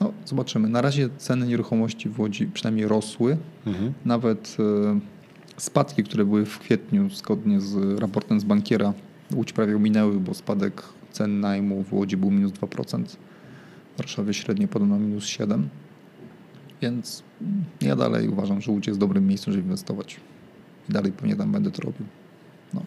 [0.01, 0.69] No, zobaczymy.
[0.69, 3.37] Na razie ceny nieruchomości w Łodzi przynajmniej rosły.
[3.67, 3.93] Mhm.
[4.05, 5.01] Nawet e,
[5.57, 8.93] spadki, które były w kwietniu, zgodnie z raportem z bankiera,
[9.35, 10.83] Łódź prawie minęły, bo spadek
[11.13, 13.05] cen najmu w Łodzi był minus 2%.
[13.95, 15.63] W Warszawie średnio podobno minus 7%.
[16.83, 17.23] Więc
[17.81, 20.21] ja dalej uważam, że Łódź jest dobrym miejscem, żeby inwestować.
[20.89, 22.07] I dalej pewnie tam będę to robił.
[22.75, 22.83] No.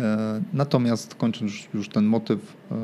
[0.00, 2.76] E, Natomiast kończąc już, ten motyw, e,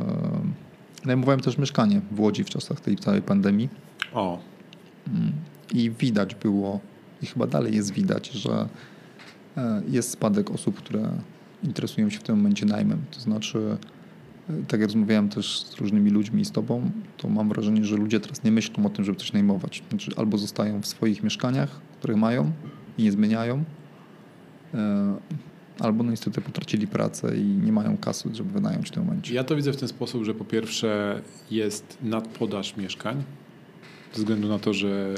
[1.05, 3.69] najmowałem też mieszkanie w Łodzi w czasach tej całej pandemii.
[4.13, 4.39] O,
[5.09, 5.33] Mm.
[5.73, 6.81] I widać było,
[7.23, 8.69] i chyba dalej jest widać, że
[9.57, 11.11] e, jest spadek osób, które
[11.65, 12.99] interesują się w tym momencie najmem.
[13.11, 13.77] To znaczy,
[14.69, 18.21] tak jak rozmawiałem też z różnymi ludźmi i z tobą, to mam wrażenie, że ludzie
[18.21, 19.83] teraz nie myślą o tym, żeby coś najmować.
[19.91, 22.53] Znaczy, albo zostają w swoich mieszkaniach, które mają
[22.99, 23.65] i nie zmieniają,
[25.79, 29.35] albo no niestety potracili pracę i nie mają kasy, żeby wynająć w tym momencie.
[29.35, 33.23] Ja to widzę w ten sposób, że po pierwsze jest nadpodaż mieszkań,
[34.13, 35.15] ze względu na to, że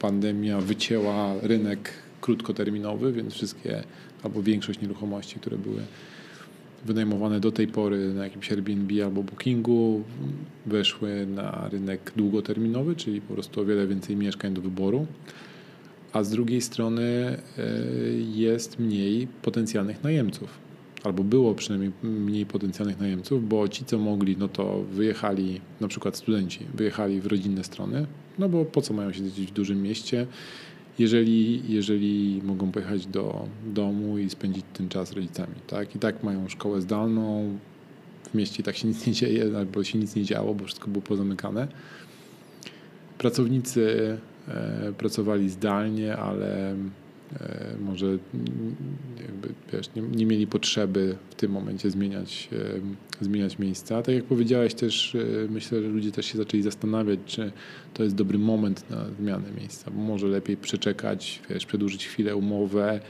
[0.00, 3.82] pandemia wycięła rynek krótkoterminowy, więc wszystkie
[4.22, 5.82] albo większość nieruchomości, które były
[6.84, 10.04] wynajmowane do tej pory na jakimś Airbnb albo Bookingu,
[10.66, 15.06] weszły na rynek długoterminowy, czyli po prostu o wiele więcej mieszkań do wyboru.
[16.16, 17.62] A z drugiej strony e,
[18.34, 20.58] jest mniej potencjalnych najemców
[21.04, 26.16] albo było przynajmniej mniej potencjalnych najemców, bo ci, co mogli, no to wyjechali, na przykład
[26.16, 28.06] studenci, wyjechali w rodzinne strony,
[28.38, 30.26] no bo po co mają siedzieć w dużym mieście,
[30.98, 35.96] jeżeli, jeżeli mogą pojechać do domu i spędzić ten czas z rodzicami, tak?
[35.96, 37.58] I tak mają szkołę zdalną,
[38.30, 41.02] w mieście tak się nic nie dzieje, albo się nic nie działo, bo wszystko było
[41.02, 41.68] pozamykane.
[43.18, 44.18] Pracownicy
[44.98, 46.76] pracowali zdalnie, ale e,
[47.80, 48.06] może
[49.22, 52.48] jakby, wiesz, nie, nie mieli potrzeby w tym momencie zmieniać,
[53.20, 54.02] e, zmieniać miejsca.
[54.02, 55.18] Tak jak powiedziałeś też, e,
[55.50, 57.52] myślę, że ludzie też się zaczęli zastanawiać, czy
[57.94, 63.00] to jest dobry moment na zmianę miejsca, bo może lepiej przeczekać, wiesz, przedłużyć chwilę umowę.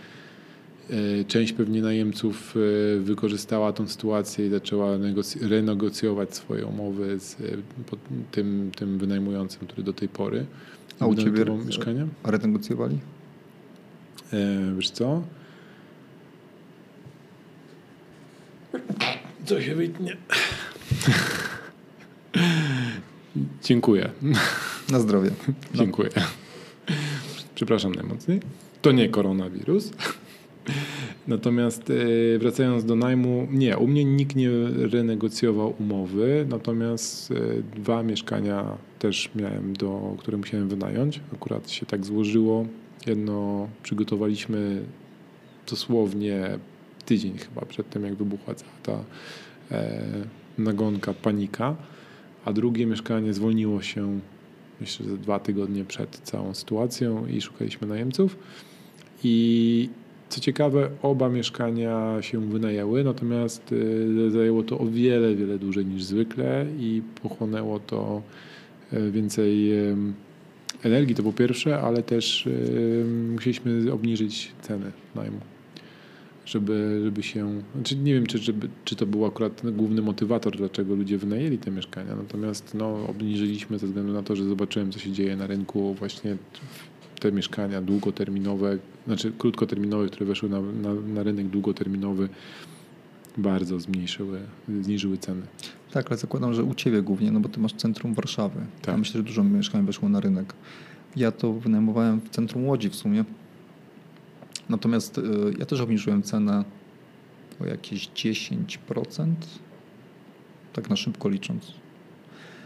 [0.91, 7.41] E, Część pewnie najemców e, wykorzystała tą sytuację i zaczęła negoc- renegocjować swoje umowy z
[7.41, 7.45] e,
[8.33, 10.47] tym, tym wynajmującym, który do tej pory
[11.01, 12.07] A u ciebie mieszkanie.
[12.23, 12.99] A renegocjowali?
[14.33, 14.37] E,
[14.77, 15.23] wiesz co?
[19.45, 20.17] Co się wytnie?
[23.63, 24.11] Dziękuję.
[24.91, 25.31] Na zdrowie.
[25.49, 25.55] No.
[25.75, 26.11] Dziękuję.
[27.55, 28.41] Przepraszam najmocniej.
[28.83, 29.91] To nie koronawirus.
[31.29, 34.51] Natomiast e, wracając do najmu, nie, u mnie nikt nie
[34.93, 37.35] renegocjował umowy, natomiast e,
[37.81, 41.21] dwa mieszkania też miałem, do, które musiałem wynająć.
[41.35, 42.67] Akurat się tak złożyło.
[43.07, 44.83] Jedno przygotowaliśmy
[45.71, 46.59] dosłownie
[47.05, 49.05] tydzień chyba przed tym, jak wybuchła cała ta
[49.71, 50.03] e,
[50.59, 51.77] nagonka, panika,
[52.45, 54.21] a drugie mieszkanie zwolniło się
[54.81, 58.37] myślę, że dwa tygodnie przed całą sytuacją i szukaliśmy najemców.
[59.25, 59.89] I
[60.29, 66.05] co ciekawe, oba mieszkania się wynajęły, natomiast y, zajęło to o wiele, wiele dłużej niż
[66.05, 68.23] zwykle i pochłonęło to
[68.93, 69.71] y, więcej
[70.83, 72.49] energii, to po pierwsze, ale też
[73.35, 75.41] musieliśmy obniżyć ceny najmu.
[76.47, 77.63] żeby, żeby się.
[77.75, 81.71] Znaczy nie wiem, czy, żeby, czy to był akurat główny motywator, dlaczego ludzie wynajęli te
[81.71, 82.17] mieszkania.
[82.17, 86.37] Natomiast no, obniżyliśmy ze względu na to, że zobaczyłem, co się dzieje na rynku, właśnie
[87.21, 92.29] te mieszkania długoterminowe, znaczy krótkoterminowe, które weszły na, na, na rynek długoterminowy,
[93.37, 94.41] bardzo zmniejszyły,
[94.83, 95.43] zniżyły ceny.
[95.93, 98.61] Tak, ale zakładam, że u Ciebie głównie, no bo Ty masz centrum Warszawy.
[98.83, 98.93] Tak.
[98.93, 100.55] Ja myślę, że dużo mieszkań weszło na rynek.
[101.17, 103.25] Ja to wynajmowałem w centrum Łodzi w sumie.
[104.69, 105.23] Natomiast y,
[105.59, 106.65] ja też obniżyłem cenę
[107.61, 109.35] o jakieś 10%,
[110.73, 111.73] tak na szybko licząc.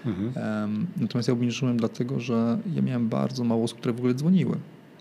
[0.07, 0.33] Mhm.
[0.65, 4.57] Em, Natomiast ja obniżyłem dlatego, że ja miałem bardzo mało osób, które w ogóle dzwoniły.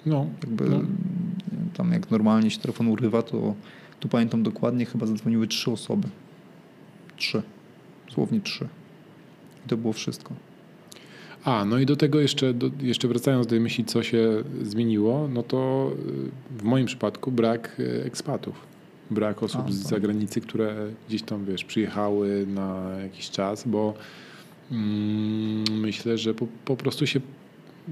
[0.05, 0.81] No, Jakby no.
[1.73, 3.53] tam jak normalnie się telefon urywa, to
[3.99, 6.07] tu pamiętam dokładnie, chyba zadzwoniły trzy osoby.
[7.17, 7.41] Trzy.
[8.07, 8.67] Dosłownie trzy.
[9.65, 10.33] I to było wszystko.
[11.43, 15.27] A, no i do tego jeszcze, do, jeszcze wracając do tej myśli, co się zmieniło,
[15.33, 15.91] no to
[16.53, 18.55] y, w moim przypadku brak y, ekspatów.
[19.11, 19.89] Brak osób A, z tak.
[19.89, 20.75] zagranicy, które
[21.07, 23.93] gdzieś tam, wiesz, przyjechały na jakiś czas, bo
[25.71, 27.21] myślę, że po, po prostu się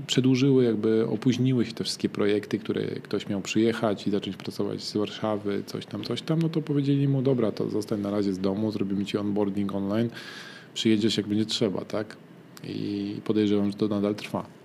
[0.08, 4.98] przedłużyły, jakby opóźniły się te wszystkie projekty, które ktoś miał przyjechać i zacząć pracować z
[4.98, 8.40] Warszawy, coś tam, coś tam, no to powiedzieli mu, dobra, to zostań na razie z
[8.40, 10.10] domu, zrobimy ci onboarding online,
[10.74, 12.18] przyjedziesz jak będzie trzeba, tak?
[12.63, 14.57] I podejrzewam, że to nadal trwa.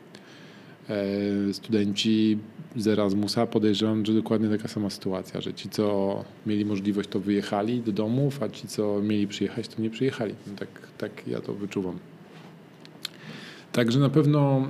[0.89, 2.39] E, Studenci
[2.77, 7.81] z Erasmusa podejrzewam, że dokładnie taka sama sytuacja, że ci, co mieli możliwość, to wyjechali
[7.81, 10.35] do domów, a ci, co mieli przyjechać, to nie przyjechali.
[10.47, 10.69] No tak,
[10.99, 11.99] tak ja to wyczuwam.
[13.73, 14.69] Także na pewno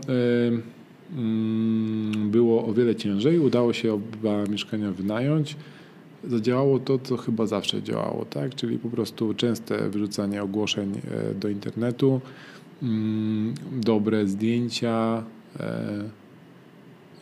[1.13, 3.39] y, mm, było o wiele ciężej.
[3.39, 5.57] Udało się oba mieszkania wynająć.
[6.25, 8.55] Zadziałało to, co chyba zawsze działało, tak?
[8.55, 12.21] Czyli po prostu częste wyrzucanie ogłoszeń e, do internetu,
[12.83, 15.42] mm, dobre zdjęcia e,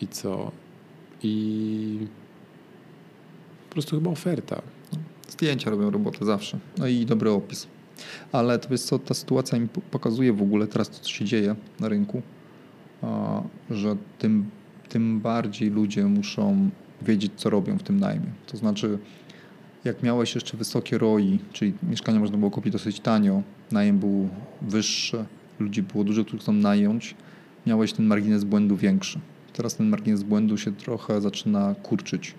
[0.01, 0.53] i co?
[1.23, 2.07] I
[3.69, 4.62] po prostu chyba oferta.
[5.29, 6.59] Zdjęcia robią robotę zawsze.
[6.79, 7.66] No i dobry opis.
[8.33, 11.55] Ale to jest co, ta sytuacja mi po- pokazuje w ogóle teraz co się dzieje
[11.81, 12.23] na rynku,
[13.71, 14.51] że tym,
[14.88, 16.71] tym bardziej ludzie muszą
[17.03, 18.27] wiedzieć, co robią w tym najmie.
[18.47, 18.99] To znaczy,
[19.85, 24.29] jak miałeś jeszcze wysokie ROI, czyli mieszkania można było kupić dosyć tanio, najem był
[24.62, 25.25] wyższy,
[25.59, 27.14] ludzi było dużo, którzy chcą nająć,
[27.66, 29.20] miałeś ten margines błędu większy.
[29.53, 32.35] Teraz ten margines błędu się trochę zaczyna kurczyć.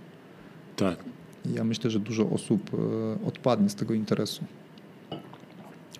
[0.76, 1.04] Tak.
[1.56, 4.44] Ja myślę, że dużo osób e, odpadnie z tego interesu.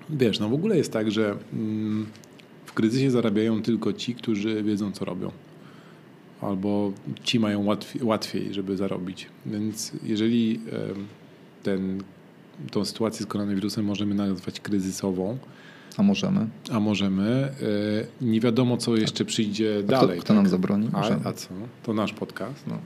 [0.10, 2.06] Wiesz, no w ogóle jest tak, że mm,
[2.66, 5.32] w kryzysie zarabiają tylko ci, którzy wiedzą, co robią.
[6.42, 9.28] Albo ci mają łatwiej, łatwiej żeby zarobić.
[9.46, 10.60] Więc jeżeli
[11.64, 12.04] ten,
[12.72, 15.38] tą sytuację z koronawirusem możemy nazwać kryzysową,
[15.98, 16.48] A możemy?
[16.72, 17.24] a możemy,
[18.22, 20.20] e, nie wiadomo, co jeszcze przyjdzie A kto, dalej.
[20.20, 20.36] kto tak?
[20.36, 20.90] nam zabroni?
[20.94, 21.50] A, a co?
[21.84, 22.68] To nasz podcast.
[22.68, 22.78] No.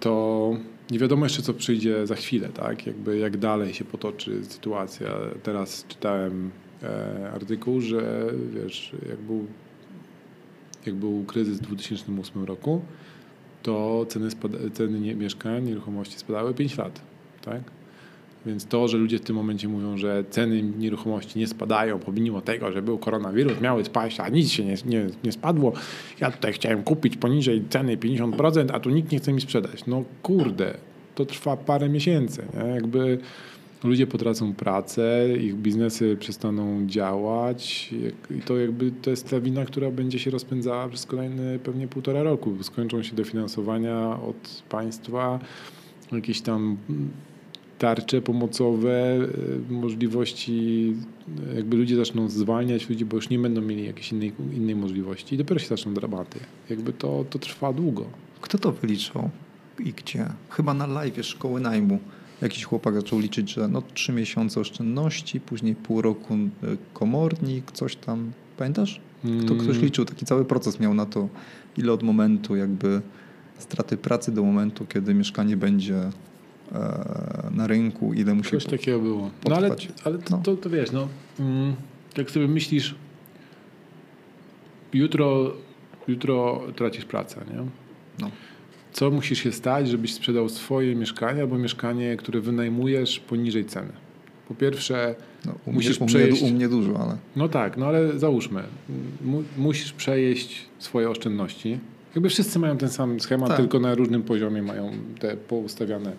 [0.00, 0.56] To
[0.90, 2.86] nie wiadomo jeszcze, co przyjdzie za chwilę, tak?
[2.86, 5.08] Jakby jak dalej się potoczy sytuacja.
[5.42, 6.50] Teraz czytałem
[6.82, 9.46] e, artykuł, że wiesz, jak był,
[10.86, 12.80] jak był kryzys w 2008 roku,
[13.62, 17.00] to ceny, spada, ceny mieszkań, nieruchomości spadały 5 lat,
[17.44, 17.60] tak?
[18.46, 22.72] Więc to, że ludzie w tym momencie mówią, że ceny nieruchomości nie spadają, pomimo tego,
[22.72, 25.72] że był koronawirus, miały spaść, a nic się nie, nie, nie spadło.
[26.20, 29.86] Ja tutaj chciałem kupić poniżej ceny 50%, a tu nikt nie chce mi sprzedać.
[29.86, 30.74] No kurde,
[31.14, 32.42] to trwa parę miesięcy.
[32.54, 32.70] Nie?
[32.70, 33.18] Jakby
[33.84, 37.90] ludzie potracą pracę, ich biznesy przestaną działać
[38.30, 42.22] i to jakby to jest ta wina, która będzie się rozpędzała przez kolejne pewnie półtora
[42.22, 42.62] roku.
[42.62, 45.38] Skończą się dofinansowania od państwa,
[46.12, 46.76] jakieś tam
[47.78, 49.18] tarcze pomocowe,
[49.68, 50.94] y, możliwości,
[51.52, 55.34] y, jakby ludzie zaczną zwalniać ludzi, bo już nie będą mieli jakiejś innej, innej możliwości
[55.34, 56.38] i dopiero się zaczną dramaty.
[56.70, 58.04] Jakby to, to trwa długo.
[58.40, 59.30] Kto to wyliczał
[59.78, 60.26] i gdzie?
[60.50, 61.98] Chyba na live szkoły najmu.
[62.42, 66.48] Jakiś chłopak zaczął liczyć, że no trzy miesiące oszczędności, później pół roku y,
[66.92, 68.32] komornik, coś tam.
[68.56, 69.00] Pamiętasz?
[69.22, 71.28] To ktoś Mm, liczył, taki cały proces miał na to,
[71.76, 73.00] ile od momentu jakby
[73.58, 76.10] straty pracy do momentu, kiedy mieszkanie będzie e,
[77.50, 78.50] na rynku, ile musi...
[78.50, 79.30] Coś takiego było.
[79.48, 79.70] No ale,
[80.04, 80.42] ale to, No.
[80.42, 81.08] to, to wiesz, no,
[81.40, 81.74] mm,
[82.16, 82.94] jak sobie myślisz,
[84.92, 85.52] jutro,
[86.08, 87.56] jutro tracisz pracę, nie?
[88.20, 88.30] No.
[88.92, 93.92] Co musisz się stać, żebyś sprzedał swoje mieszkanie albo mieszkanie, które wynajmujesz poniżej ceny?
[94.48, 95.14] Po pierwsze,
[95.46, 98.62] No, Musisz mnie, u, mnie, u mnie dużo, ale no tak, no ale załóżmy,
[99.24, 101.78] mu, musisz przejeść swoje oszczędności.
[102.14, 103.56] Jakby wszyscy mają ten sam schemat, Tak.
[103.56, 106.12] tylko na różnym poziomie mają te poustawiane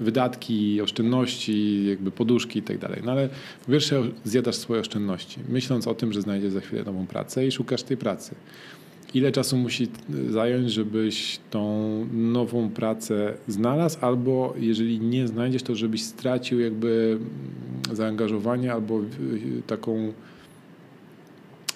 [0.00, 3.00] wydatki, oszczędności, jakby poduszki i tak dalej.
[3.04, 3.28] No ale
[3.66, 7.52] po pierwsze zjadasz swoje oszczędności, myśląc o tym, że znajdziesz za chwilę nową pracę i
[7.52, 8.34] szukasz tej pracy.
[9.14, 9.88] ile czasu musi
[10.30, 17.18] zająć, żebyś tą nową pracę znalazł, albo jeżeli nie znajdziesz, to żebyś stracił jakby
[17.92, 20.12] zaangażowanie albo y, taką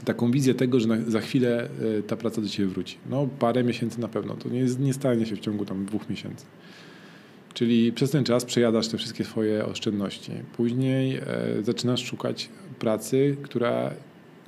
[0.04, 1.68] taką wizję tego, że na, za chwilę
[1.98, 2.96] y, ta praca do ciebie wróci.
[3.10, 6.44] No parę miesięcy na pewno, to nie, nie stanie się w ciągu tam dwóch miesięcy.
[7.62, 10.32] Czyli przez ten czas przejadasz te wszystkie swoje oszczędności.
[10.56, 11.22] Później e,
[11.62, 12.48] zaczynasz szukać
[12.78, 13.90] pracy, która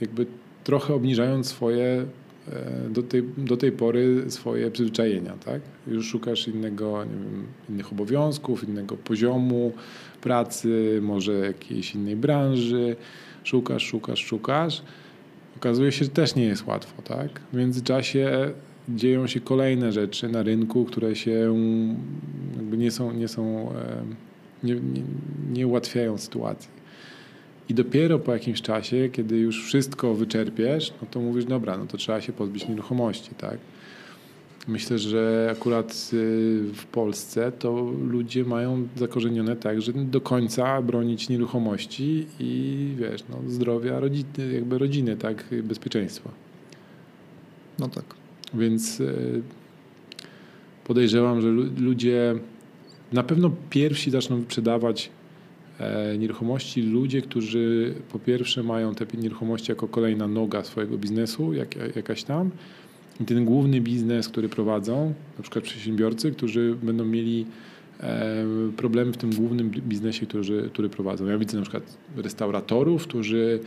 [0.00, 0.26] jakby
[0.64, 2.06] trochę obniżając swoje
[2.48, 5.60] e, do tej, do tej pory swoje przyzwyczajenia, tak?
[5.86, 9.72] Już szukasz innego, nie wiem, innych obowiązków, innego poziomu
[10.20, 12.96] pracy, może jakiejś innej branży.
[13.44, 14.82] Szukasz, szukasz, szukasz.
[15.56, 17.40] Okazuje się, że też nie jest łatwo, tak?
[17.52, 18.52] W międzyczasie
[18.88, 21.54] dzieją się kolejne rzeczy na rynku, które się
[22.72, 24.02] nie są, nie są, e,
[24.62, 25.02] nie, nie,
[25.52, 26.68] nie ułatwiają sytuacji.
[27.68, 31.96] I dopiero po jakimś czasie, kiedy już wszystko wyczerpiesz, no to mówisz, dobra, no to
[31.96, 33.58] trzeba się pozbyć nieruchomości, tak?
[34.68, 41.28] Myślę, że akurat y, w Polsce to ludzie mają zakorzenione tak, że do końca bronić
[41.28, 46.30] nieruchomości i wiesz, no, zdrowia rodziny, jakby rodziny, tak, bezpieczeństwa.
[47.78, 48.04] No tak.
[48.54, 49.42] Więc y,
[50.84, 51.48] podejrzewam, że
[51.82, 52.34] ludzie
[53.12, 55.10] na pewno pierwsi zaczną wyprzedawać
[55.80, 61.96] e, nieruchomości ludzie, którzy po pierwsze mają te nieruchomości jako kolejna noga swojego biznesu, jak,
[61.96, 62.50] jakaś tam.
[63.20, 67.46] I ten główny biznes, który prowadzą, na przykład przedsiębiorcy, którzy będą mieli
[68.00, 68.44] e,
[68.76, 71.26] problemy w tym głównym biznesie, który, który prowadzą.
[71.26, 73.60] Ja widzę na przykład restauratorów, którzy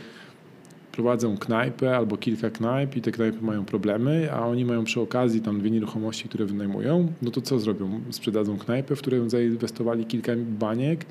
[0.98, 5.40] prowadzą knajpę albo kilka knajp i te knajpy mają problemy, a oni mają przy okazji
[5.40, 8.00] tam dwie nieruchomości, które wynajmują, no to co zrobią?
[8.10, 11.06] Sprzedadzą knajpę, w którą zainwestowali kilka baniek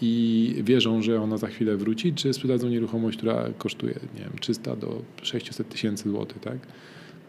[0.00, 4.76] i wierzą, że ona za chwilę wróci, czy sprzedadzą nieruchomość, która kosztuje, nie wiem, 300
[4.76, 6.58] do 600 tysięcy złotych, tak?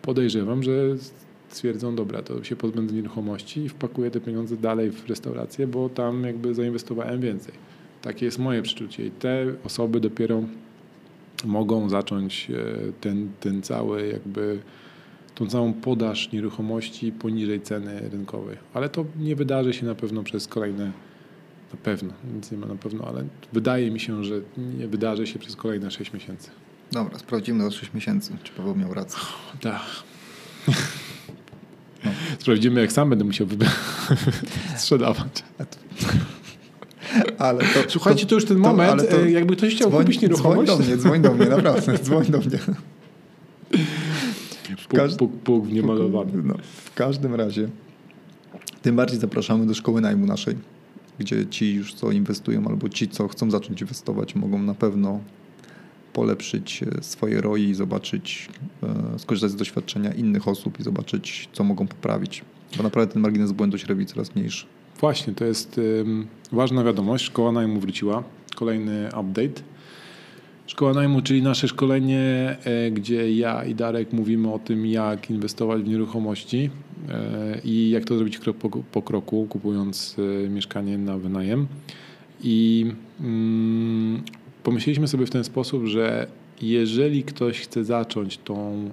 [0.02, 0.72] Podejrzewam, że
[1.50, 6.24] stwierdzą, dobra, to się pozbędę nieruchomości i wpakuję te pieniądze dalej w restaurację, bo tam
[6.24, 7.54] jakby zainwestowałem więcej.
[8.02, 10.44] Takie jest moje przeczucie i te osoby dopiero
[11.46, 14.60] mogą zacząć e, ten, ten cały jakby
[15.36, 18.58] tą całą podaż nieruchomości poniżej ceny rynkowej.
[18.74, 20.86] Ale to nie wydarzy się na pewno przez kolejne,
[21.74, 24.42] na pewno, nic nie ma na pewno, ale wydaje mi się, że
[24.80, 26.50] nie wydarzy się przez kolejne 6 miesięcy.
[26.92, 29.20] Dobra, sprawdzimy za 6 miesięcy, czy Paweł miał rację.
[29.62, 29.82] Tak.
[30.68, 30.74] No.
[32.40, 33.48] Sprawdzimy, jak sam będę musiał
[34.78, 35.44] sprzedawać.
[37.38, 40.72] Ale to, Słuchajcie, to już ten moment, to, to jakby ktoś chciał dzwoń, kupić nieruchomość.
[40.72, 42.60] Dzwoń do mnie, dzwoń do mnie, naprawdę, dzwoń do mnie.
[44.90, 46.32] Puk, puk, puk niemalowany.
[46.44, 46.56] No,
[46.86, 47.70] w każdym razie,
[48.82, 50.56] tym bardziej zapraszamy do szkoły najmu naszej,
[51.20, 55.20] gdzie ci już co inwestują albo ci, co chcą zacząć inwestować, mogą na pewno
[56.14, 58.50] polepszyć e, swoje ROI i zobaczyć,
[58.84, 62.44] e, skorzystać z doświadczenia innych osób i zobaczyć, co mogą poprawić.
[62.78, 64.66] Bo naprawdę ten margines błędu się robi coraz mniejszy.
[65.00, 65.82] Właśnie, to jest
[66.52, 67.26] ważna wiadomość.
[67.26, 68.24] Szkoła najmu wróciła.
[68.56, 69.62] Kolejny update.
[70.68, 75.82] Szkoła najmu, czyli nasze szkolenie, e, gdzie ja i Darek mówimy o tym, jak inwestować
[75.82, 76.70] w nieruchomości
[77.10, 78.58] e, i jak to zrobić krok
[78.92, 80.16] po, kroku, kupując
[80.46, 81.68] e, mieszkanie na wynajem.
[82.44, 82.86] I
[83.22, 84.24] mm,
[84.64, 86.28] pomyśleliśmy sobie w ten sposób, że
[86.62, 88.90] jeżeli ktoś chce zacząć tą,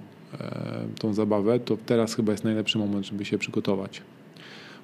[0.99, 4.01] tą zabawę, to teraz chyba jest najlepszy moment, żeby się przygotować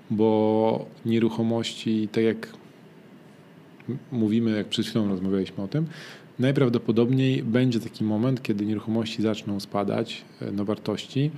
[0.09, 2.47] bo nieruchomości, tak jak
[4.11, 5.85] mówimy, jak przed chwilą rozmawialiśmy o tym,
[6.39, 11.31] najprawdopodobniej będzie taki moment, kiedy nieruchomości zaczną spadać e, na wartości.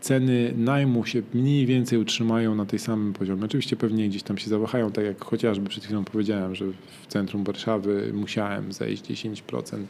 [0.00, 3.44] Ceny najmu się mniej więcej utrzymają na tej samym poziomie.
[3.44, 6.64] Oczywiście pewnie gdzieś tam się zawahają, tak jak chociażby przed chwilą powiedziałem, że
[7.02, 9.84] w centrum Warszawy musiałem zejść 10%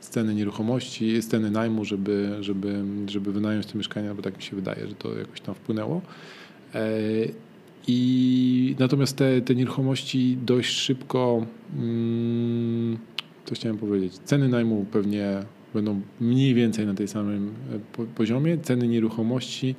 [0.00, 4.42] z ceny nieruchomości, z ceny najmu, żeby, żeby, żeby wynająć te mieszkania, bo tak mi
[4.42, 6.00] się wydaje, że to jakoś tam wpłynęło.
[6.74, 6.90] E,
[7.88, 11.46] I natomiast te, te nieruchomości dość szybko,
[11.76, 12.98] mm,
[13.44, 15.44] co chciałem powiedzieć, ceny najmu pewnie
[15.74, 17.54] będą mniej więcej na tej samym
[17.98, 18.58] e, poziomie.
[18.58, 19.74] Ceny nieruchomości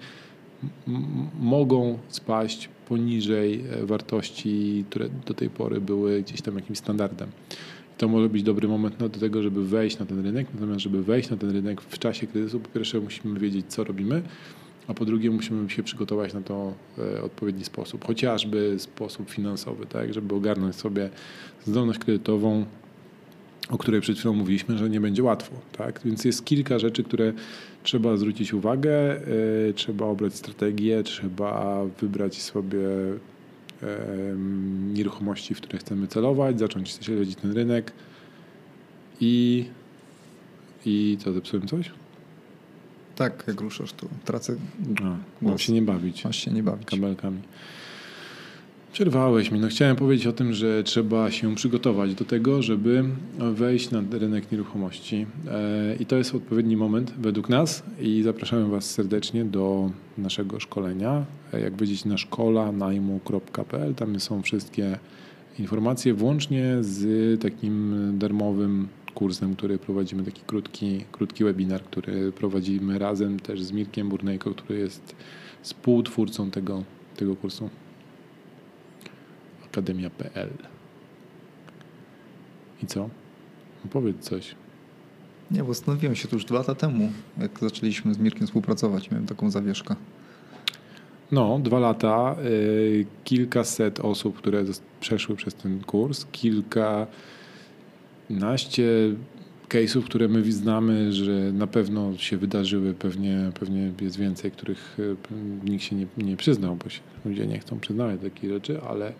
[1.39, 7.29] mogą spaść poniżej e, wartości, które do tej pory były gdzieś tam jakimś standardem.
[7.97, 10.47] To może być dobry moment do tego, żeby wejść na ten rynek.
[10.53, 14.21] Natomiast, żeby wejść na ten rynek w czasie kryzysu, po pierwsze musimy wiedzieć, co robimy
[14.91, 19.85] a po drugie musimy się przygotować na to w e, odpowiedni sposób, chociażby sposób finansowy,
[19.85, 21.09] tak, żeby ogarnąć sobie
[21.65, 22.65] zdolność kredytową,
[23.69, 25.55] o której przed chwilą mówiliśmy, że nie będzie łatwo.
[25.71, 26.01] Tak?
[26.05, 27.33] Więc jest kilka rzeczy, które
[27.83, 29.21] trzeba zwrócić uwagę,
[29.67, 33.87] yy, trzeba obrać strategię, trzeba wybrać sobie yy,
[34.93, 37.93] nieruchomości, w które chcemy celować, zacząć śledzić ten rynek
[39.21, 39.65] i,
[40.85, 41.91] i co, zepsułem coś?
[43.15, 44.55] Tak, jak ruszasz, to tracę,
[45.03, 46.87] A, mam się nie bawić masz się nie bawić.
[46.87, 47.37] kabelkami.
[48.93, 49.59] Przerwałeś mi.
[49.59, 53.03] No chciałem powiedzieć o tym, że trzeba się przygotować do tego, żeby
[53.53, 55.25] wejść na rynek nieruchomości.
[55.51, 61.25] E, I to jest odpowiedni moment według nas i zapraszamy Was serdecznie do naszego szkolenia.
[61.53, 64.97] E, Jak wejdziecie na szkola najmu.pl, tam są wszystkie
[65.59, 73.39] informacje, włącznie z takim darmowym kursem, który prowadzimy, taki krótki, krótki webinar, który prowadzimy razem
[73.39, 75.15] też z Mirkiem Burnejko, który jest
[75.61, 76.83] współtwórcą tego,
[77.15, 77.69] tego kursu.
[79.65, 80.49] Akademia.pl.
[82.83, 82.99] I co?
[83.85, 84.55] No powiedz coś.
[85.51, 89.11] Nie, bo zastanowiłem się to już dwa lata temu, jak zaczęliśmy z Mirkiem współpracować.
[89.11, 89.95] Miałem taką zawieszkę.
[91.31, 94.63] No, dwa lata, y, kilkaset osób, które
[94.99, 96.25] przeszły przez ten kurs,
[98.31, 98.85] kilkanaście
[99.69, 105.35] case'ów, które my znamy, że na pewno się wydarzyły, pewnie, pewnie jest więcej, których p-
[105.71, 109.13] nikt się nie, nie przyznał, bo się ludzie nie chcą przyznawać takich rzeczy, ale,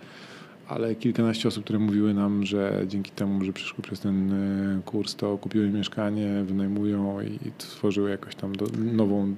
[0.67, 4.31] ale kilkanaście osób, które mówiły nam, że dzięki temu, że przeszły przez ten
[4.79, 9.35] y, kurs, to kupiły mieszkanie, wynajmują i, i tworzyły jakoś tam do, nową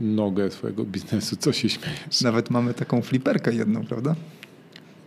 [0.00, 1.36] nogę swojego biznesu.
[1.36, 2.20] Co się śmiejesz?
[2.20, 4.14] Nawet mamy taką fliperkę jedną, prawda?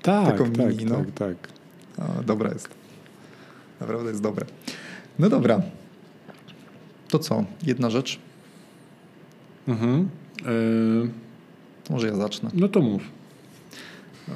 [0.01, 0.95] Tak, taką tak, mini, no.
[0.95, 1.35] tak, tak.
[2.19, 2.84] O, dobra jest.
[3.81, 4.45] Naprawdę jest dobre.
[5.19, 5.61] No dobra.
[7.09, 7.43] To co?
[7.63, 8.19] Jedna rzecz.
[9.67, 10.09] Mhm.
[10.41, 10.45] E,
[11.89, 12.49] Może ja zacznę.
[12.53, 13.01] no to mów.
[14.29, 14.31] E,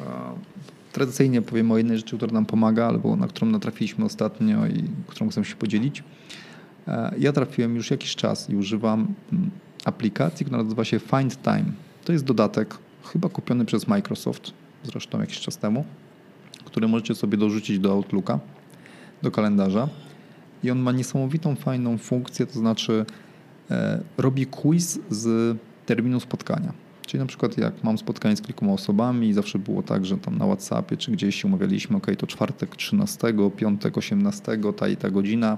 [0.92, 5.30] Tradycyjnie powiem o jednej rzeczy, która nam pomaga, albo na którą natrafiliśmy ostatnio i którą
[5.30, 6.04] chcę się podzielić.
[6.88, 9.50] E, Ja trafiłem już jakiś czas i używam mm,
[9.86, 11.66] aplikacji, która nazywa się Find Time.
[12.06, 12.78] To jest dodatek,
[13.14, 14.52] chyba kupiony przez Microsoft,
[14.84, 15.86] zresztą jakiś czas temu,
[16.66, 18.40] który możecie sobie dorzucić do Outlooka,
[19.22, 19.89] do kalendarza.
[20.63, 23.05] I on ma niesamowitą, fajną funkcję, to znaczy
[23.72, 26.74] e, robi quiz z terminu spotkania.
[27.05, 30.38] Czyli na przykład jak mam spotkanie z kilkoma osobami i zawsze było tak, że tam
[30.38, 35.09] na Whatsappie czy gdzieś się umawialiśmy, ok, to czwartek 13, piątek 18, ta i ta
[35.09, 35.57] godzina,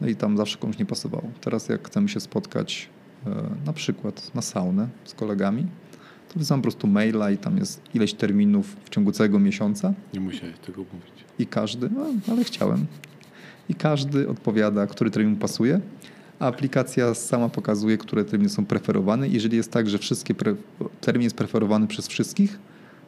[0.00, 1.30] no i tam zawsze komuś nie pasowało.
[1.40, 2.88] Teraz jak chcemy się spotkać
[3.26, 3.30] e,
[3.66, 5.66] na przykład na saunę z kolegami,
[6.28, 10.20] to wysyłam po prostu maila i tam jest ileś terminów w ciągu całego miesiąca Nie
[10.20, 11.24] musiałeś tego mówić.
[11.38, 12.86] i każdy, no, ale chciałem,
[13.68, 15.80] i każdy odpowiada, który termin pasuje,
[16.38, 19.28] a aplikacja sama pokazuje, które terminy są preferowane.
[19.28, 20.54] Jeżeli jest tak, że wszystkie pre,
[21.00, 22.58] termin jest preferowany przez wszystkich,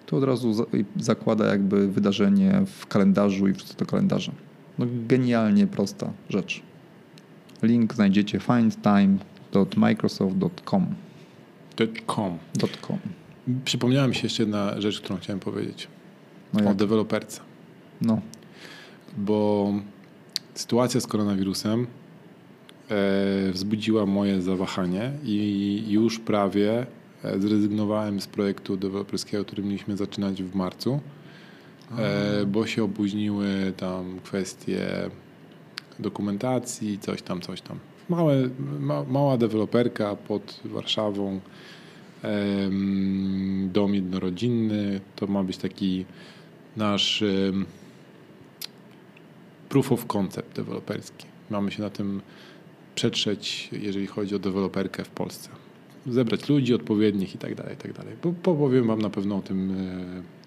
[0.07, 0.65] to od razu za,
[0.97, 4.33] zakłada jakby wydarzenie w kalendarzu i wrzuca do kalendarza.
[4.79, 6.63] No, genialnie prosta rzecz.
[7.63, 10.87] Link znajdziecie findtime.microsoft.com.
[12.07, 12.39] .com.
[12.83, 12.99] .com.
[13.65, 15.89] Przypomniała mi się jeszcze jedna rzecz, którą chciałem powiedzieć.
[16.55, 17.41] No, o jak, deweloperce.
[18.01, 18.21] no,
[19.17, 19.73] Bo
[20.55, 21.87] sytuacja z koronawirusem
[22.91, 26.87] e, wzbudziła moje zawahanie i już prawie
[27.25, 31.01] e, zrezygnowałem z projektu deweloperskiego, który mieliśmy zaczynać w marcu,
[31.99, 34.89] e, bo się opóźniły tam kwestie
[35.99, 37.79] dokumentacji, coś tam, coś tam.
[38.11, 38.49] Małe,
[38.81, 41.41] ma, mała deweloperka pod Warszawą,
[43.73, 46.05] dom jednorodzinny, to ma być taki
[46.77, 47.25] nasz
[49.69, 51.27] proof of concept deweloperski.
[51.51, 52.21] Mamy się na tym
[52.95, 55.49] przetrzeć, jeżeli chodzi o deweloperkę w Polsce.
[56.07, 58.15] Zebrać ludzi odpowiednich i tak dalej, i tak dalej.
[58.23, 59.71] Po- Powiem Wam na pewno o tym,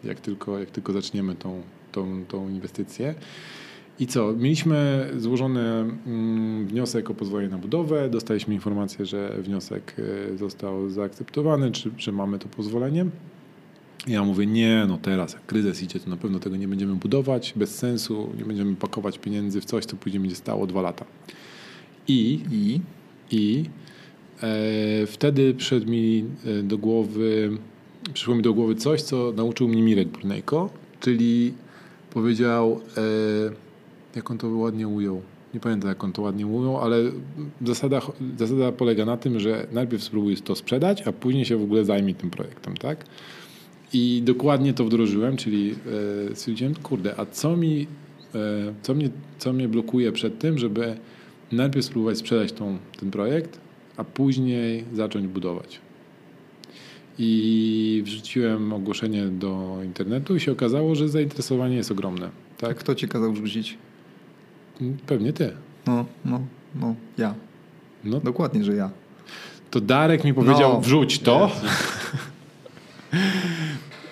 [0.04, 1.62] e, jak tylko, jak tylko zaczniemy tą,
[1.92, 3.16] tą, tą inwestycję.
[4.00, 4.34] I co?
[4.34, 8.10] Mieliśmy złożony mm, wniosek o pozwolenie na budowę.
[8.10, 9.96] Dostaliśmy informację, że wniosek
[10.34, 13.06] e, został zaakceptowany, czy, że mamy to pozwolenie.
[14.08, 17.54] Ja mówię, nie, no teraz jak kryzys idzie, to na pewno tego nie będziemy budować,
[17.56, 21.06] bez sensu, nie będziemy pakować pieniędzy w coś, co później będzie stało dwa lata.
[22.08, 22.80] I, i
[23.34, 23.66] i
[24.44, 27.58] e, wtedy przyszedł mi e, do głowy,
[28.14, 30.70] przyszło mi do głowy coś, co nauczył mnie Mirek Brunejko,
[31.00, 31.54] czyli
[32.10, 33.02] powiedział, e,
[34.16, 35.22] jak on to ładnie ujął,
[35.54, 36.98] nie pamiętam jak on to ładnie ujął, ale
[37.66, 38.02] zasada,
[38.38, 42.16] zasada polega na tym, że najpierw spróbuj to sprzedać, a później się w ogóle zajmij
[42.16, 43.06] tym projektem, tak?
[43.94, 45.76] I dokładnie to wdrożyłem, czyli
[46.32, 47.88] e, stwierdziłem, kurde, a co mi,
[48.36, 50.96] e, co, mnie, co mnie blokuje przed tym, żeby
[51.52, 53.60] najpierw spróbować sprzedać tą, ten projekt,
[53.98, 55.80] a później zacząć budować.
[57.20, 62.30] I wrzuciłem ogłoszenie do internetu i się okazało, że zainteresowanie jest ogromne.
[62.58, 62.78] tak?
[62.78, 63.78] Kto ci kazał wrzucić?
[65.08, 65.52] Pewnie ty.
[65.88, 66.42] No, no,
[66.76, 67.34] no, ja.
[68.04, 68.90] No Dokładnie, że ja.
[69.72, 70.82] to Darek mi powiedział, No.
[70.82, 71.52] wrzuć to.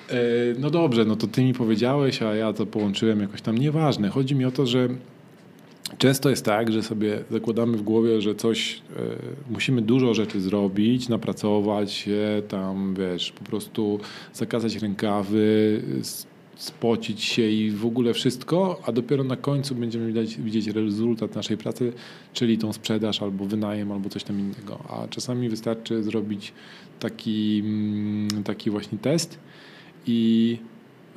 [0.09, 0.13] E,
[0.59, 3.57] No dobrze, no to ty mi powiedziałeś, a ja to połączyłem jakoś tam.
[3.57, 4.09] Nieważne.
[4.09, 4.89] Chodzi mi o to, że
[5.97, 8.99] Często jest tak, że sobie zakładamy w głowie, że coś, e,
[9.49, 13.99] musimy dużo rzeczy zrobić, napracować się, tam wiesz, po prostu
[14.33, 15.81] zakazać rękawy,
[16.55, 21.57] spocić się i w ogóle wszystko, a dopiero na końcu będziemy widać, widzieć rezultat naszej
[21.57, 21.93] pracy,
[22.33, 24.83] czyli tą sprzedaż albo wynajem, albo coś tam innego.
[24.89, 26.53] A czasami wystarczy zrobić
[26.99, 29.39] taki, mm, taki właśnie test
[30.07, 30.57] i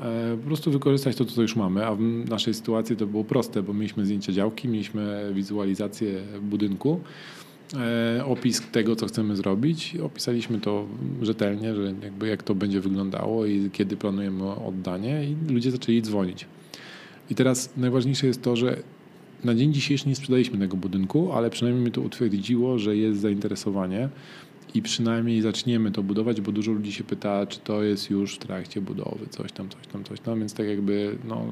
[0.01, 3.63] e, po prostu wykorzystać to, co już mamy, a w naszej sytuacji to było proste,
[3.63, 7.01] bo mieliśmy zdjęcia działki, mieliśmy wizualizację budynku,
[8.25, 9.97] opis tego, co chcemy zrobić.
[10.03, 10.87] Opisaliśmy to
[11.23, 16.47] rzetelnie, że jakby jak to będzie wyglądało i kiedy planujemy oddanie i ludzie zaczęli dzwonić.
[17.31, 18.77] I teraz najważniejsze jest to, że
[19.45, 24.09] na dzień dzisiejszy nie sprzedaliśmy tego budynku, ale przynajmniej mnie to utwierdziło, że jest zainteresowanie
[24.75, 28.39] i przynajmniej zaczniemy to budować, bo dużo ludzi się pyta, czy to jest już w
[28.39, 31.47] trakcie budowy, coś tam, coś tam, coś tam, więc tak jakby, no,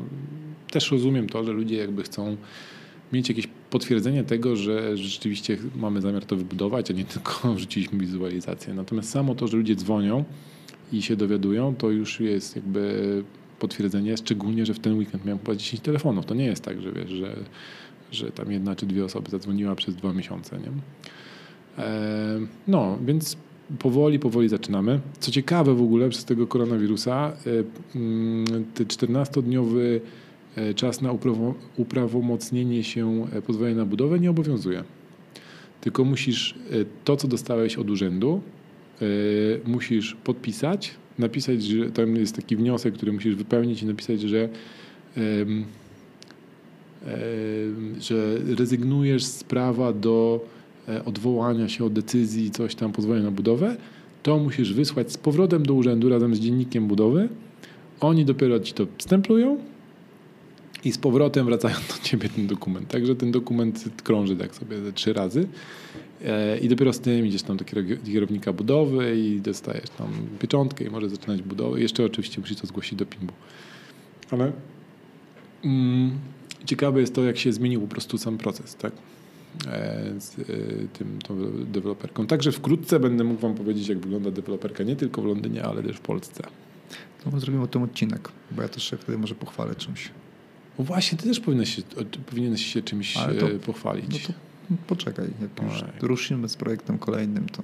[0.71, 2.37] też rozumiem to, że ludzie jakby chcą
[3.13, 8.75] mieć jakieś potwierdzenie tego, że rzeczywiście mamy zamiar to wybudować, a nie tylko wrzuciliśmy wizualizację.
[8.75, 10.25] Natomiast samo to, że ludzie dzwonią
[10.93, 13.25] i się dowiadują, to już jest jakby
[13.59, 16.27] potwierdzenie, szczególnie, że w ten weekend miałem chyba 10 telefonów.
[16.27, 17.37] To nie jest tak, że wiesz, że,
[18.13, 20.69] że tam jedna czy dwie osoby zadzwoniła przez dwa miesiące, nie?
[21.85, 23.37] E, No, więc
[23.79, 25.01] powoli, powoli zaczynamy.
[25.21, 30.22] Co ciekawe w ogóle przez tego koronawirusa, e, mm, ten 14-dniowy e,
[30.75, 34.85] czas na uprawo- uprawomocnienie się e, pozwolenia na budowę nie obowiązuje.
[35.81, 36.75] Tylko musisz e,
[37.05, 38.41] to, co dostałeś od urzędu,
[39.03, 39.05] e,
[39.67, 44.49] musisz podpisać, napisać, że tam jest taki wniosek, który musisz wypełnić i napisać, że
[48.01, 50.41] że rezygnujesz z prawa do
[50.89, 53.77] e, odwołania się od decyzji, coś tam pozwolenia na budowę,
[54.23, 57.29] to musisz wysłać z powrotem do urzędu razem z dziennikiem budowy.
[58.01, 59.59] Oni dopiero ci to stemplują
[60.85, 62.89] i z powrotem wracają do ciebie ten dokument.
[62.89, 65.49] Także ten dokument krąży tak sobie ze trzy razy.
[66.25, 70.09] E, I dopiero z tym idziesz tam do kierow- kierownika budowy i dostajesz tam
[70.39, 71.81] pieczątkę i możesz zaczynać budowę.
[71.81, 73.33] Jeszcze oczywiście musisz to zgłosić do PIMB-u.
[74.31, 74.53] Ale
[75.65, 76.11] mm,
[76.65, 78.93] ciekawe jest to, jak się zmienił po prostu sam proces, tak?
[79.67, 80.45] E, z e,
[80.93, 82.27] tym tą deweloperką.
[82.27, 85.97] Także wkrótce będę mógł Wam powiedzieć, jak wygląda deweloperka nie tylko w Londynie, ale też
[85.97, 86.43] w Polsce.
[87.33, 90.11] My zrobimy o tym odcinek, bo ja też się wtedy może pochwalę czymś.
[90.79, 91.83] O właśnie, Ty też powinieneś się,
[92.27, 94.29] powinieneś się czymś Ale to- e, pochwalić.
[94.29, 94.35] No
[94.71, 97.63] to poczekaj, jak już ruszymy z projektem kolejnym, to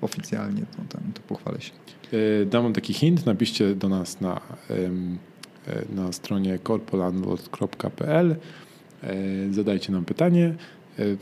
[0.00, 1.72] oficjalnie to, ten, to pochwalę się.
[2.42, 4.90] E, Dam taki hint, napiszcie do nas na, e,
[5.94, 8.36] na stronie corpolandlord.pl
[9.02, 9.14] e,
[9.50, 10.46] zadajcie nam pytanie
[10.98, 11.16] e,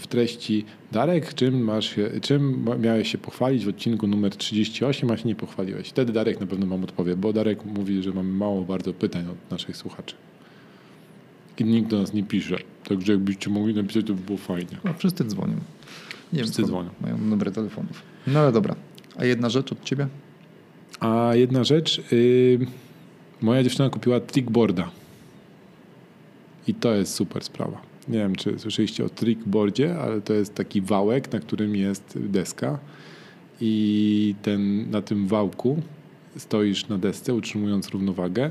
[0.00, 5.28] w, treści Darek, czym, masz czym miałeś się pochwalić w odcinku numer 38, a się
[5.28, 5.88] nie pochwaliłeś.
[5.88, 9.50] Wtedy Darek na pewno wam odpowie, bo Darek mówi, że mamy mało bardzo pytań od
[9.50, 10.14] naszych słuchaczy.
[11.62, 12.56] I nikt do nas nie pisze,
[12.88, 14.76] także jakbyście mogli napisać, to by było fajnie.
[14.84, 15.54] No, wszyscy dzwonią.
[16.32, 16.90] Nie Wszyscy skąd dzwonią.
[17.00, 18.02] Mają numery telefonów.
[18.26, 18.74] No ale dobra.
[19.16, 20.06] A jedna rzecz od ciebie?
[21.00, 22.66] A jedna rzecz, y,
[23.40, 24.90] moja dziewczyna kupiła trickboarda.
[26.68, 27.80] I to jest super sprawa.
[28.08, 32.78] Nie wiem, czy słyszeliście o trickboardzie, ale to jest taki wałek, na którym jest deska.
[33.60, 35.82] I ten, na tym wałku
[36.36, 38.50] stoisz na desce, utrzymując równowagę.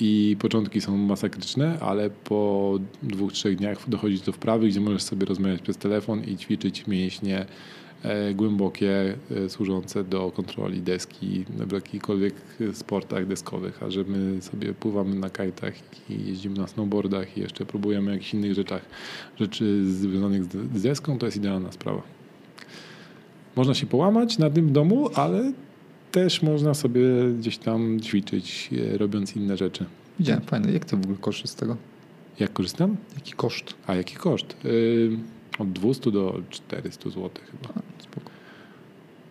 [0.00, 5.26] I początki są masakryczne, ale po dwóch, trzech dniach dochodzi do wprawy, gdzie możesz sobie
[5.26, 7.46] rozmawiać przez telefon i ćwiczyć mięśnie
[8.02, 12.34] e, głębokie, e, służące do kontroli deski w jakichkolwiek
[12.72, 15.74] sportach deskowych, a że my sobie pływamy na kajtach
[16.10, 18.82] i jeździmy na snowboardach i jeszcze próbujemy jakichś innych rzeczach,
[19.40, 22.02] rzeczy związanych z, deską, to jest idealna sprawa.
[23.56, 25.52] Można się połamać na tym domu, ale
[26.14, 27.02] też można sobie
[27.38, 29.84] gdzieś tam ćwiczyć, e, robiąc inne rzeczy.
[30.18, 30.72] Widziałem, fajne.
[30.72, 31.76] Jak ty w ogóle korzystasz z tego?
[32.40, 32.96] Jak korzystam?
[33.14, 33.74] Jaki koszt?
[33.86, 34.56] A jaki koszt?
[34.64, 35.18] Yy,
[35.58, 37.74] od 200 do 400 zł chyba.
[37.74, 38.30] A, spoko.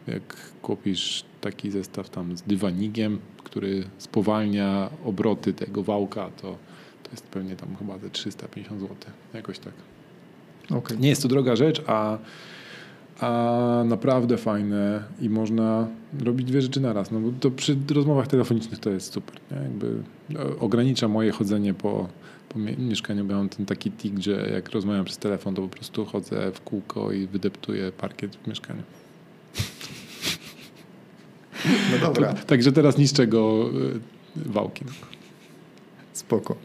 [0.07, 6.57] Jak kupisz taki zestaw tam z dywanigiem, który spowalnia obroty tego wałka, to,
[7.03, 8.95] to jest pewnie tam chyba ze 350 zł.
[9.33, 9.73] Jakoś tak.
[10.69, 10.97] Okej.
[10.97, 12.17] Nie jest to droga rzecz, a,
[13.19, 15.87] a naprawdę fajne i można
[16.23, 17.11] robić dwie rzeczy naraz.
[17.11, 19.35] No bo to przy rozmowach telefonicznych to jest super.
[19.51, 19.57] Nie?
[19.57, 20.03] Jakby
[20.39, 22.07] o- ogranicza moje chodzenie po,
[22.49, 25.67] po mie- mieszkaniu, bo mam ten taki tik, że jak rozmawiam przez telefon, to po
[25.67, 28.81] prostu chodzę w kółko i wydeptuję parkiet w mieszkaniu.
[31.91, 32.33] No dobra.
[32.33, 33.69] To, także teraz niszczę go
[34.37, 34.87] y, wałkiem.
[36.13, 36.55] Spoko.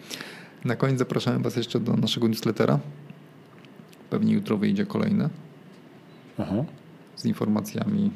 [0.65, 2.79] Na koniec zapraszamy Was jeszcze do naszego newslettera.
[4.11, 5.29] Pewnie jutro wyjdzie kolejne
[6.39, 6.65] Aha.
[7.17, 8.11] z informacjami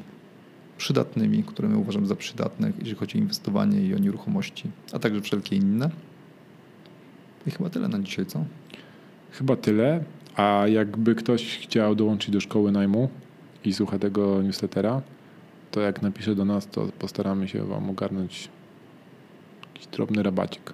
[0.77, 5.21] przydatnymi, które my uważamy za przydatne, jeżeli chodzi o inwestowanie i o nieruchomości, a także
[5.21, 5.89] wszelkie inne.
[7.47, 8.45] I chyba tyle na dzisiaj, co?
[9.31, 10.03] Chyba tyle.
[10.35, 13.09] A jakby ktoś chciał dołączyć do szkoły najmu
[13.65, 15.01] i słucha tego newslettera,
[15.71, 18.49] to jak napisze do nas, to postaramy się Wam ogarnąć
[19.73, 20.73] jakiś drobny rabacik.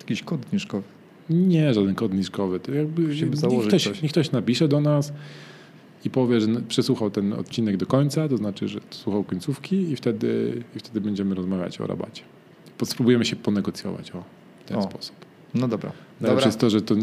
[0.00, 0.84] Jakiś kod zniżkowy.
[1.30, 2.60] Nie, żaden kod niżkowy.
[2.60, 4.02] To jakby niech ktoś, coś.
[4.02, 5.12] niech ktoś napisze do nas
[6.04, 10.62] i powie, że przesłuchał ten odcinek do końca, to znaczy, że słuchał końcówki i wtedy,
[10.76, 12.22] i wtedy będziemy rozmawiać o rabacie.
[12.84, 14.24] Spróbujemy się ponegocjować o
[14.64, 14.82] w ten O.
[14.82, 15.16] sposób.
[15.54, 15.92] No dobra.
[16.20, 16.46] Najlepsze Dobra.
[16.46, 16.94] jest to, że to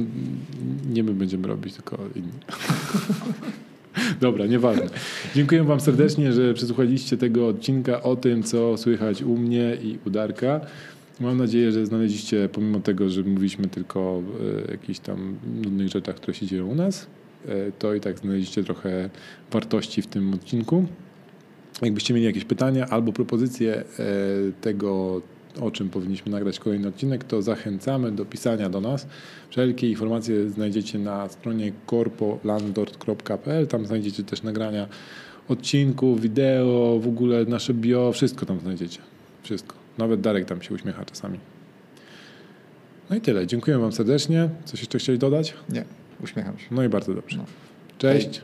[0.89, 2.31] nie my będziemy robić, tylko inni.
[4.21, 4.89] Dobra, nieważne.
[5.35, 10.09] Dziękuję Wam serdecznie, że przesłuchaliście tego odcinka o tym, co słychać u mnie i u
[10.09, 10.61] Darka.
[11.19, 14.21] Mam nadzieję, że znaleźliście, pomimo tego, że mówiliśmy tylko o
[14.67, 17.07] e, jakichś tam nudnych rzeczach, które się dzieją u nas,
[17.79, 19.09] to i tak znaleźliście trochę
[19.51, 20.85] wartości w tym odcinku.
[21.81, 23.83] Jakbyście mieli jakieś pytania albo propozycje e,
[24.61, 25.21] tego,
[25.61, 29.07] o czym powinniśmy nagrać kolejny odcinek, to zachęcamy do pisania do nas.
[29.49, 33.67] Wszelkie informacje znajdziecie na stronie corpolandlord.pl.
[33.67, 34.87] Tam znajdziecie też nagrania
[35.47, 38.99] odcinków, wideo, w ogóle nasze bio, wszystko tam znajdziecie.
[39.43, 39.75] Wszystko.
[39.97, 41.39] Nawet Darek tam się uśmiecha czasami.
[43.09, 43.47] No i tyle.
[43.47, 44.49] Dziękuję Wam serdecznie.
[44.65, 45.53] Coś jeszcze chcieli dodać?
[45.69, 45.85] Nie,
[46.23, 46.65] uśmiecham się.
[46.71, 47.37] No i bardzo dobrze.
[47.37, 47.45] No.
[47.97, 48.41] Cześć.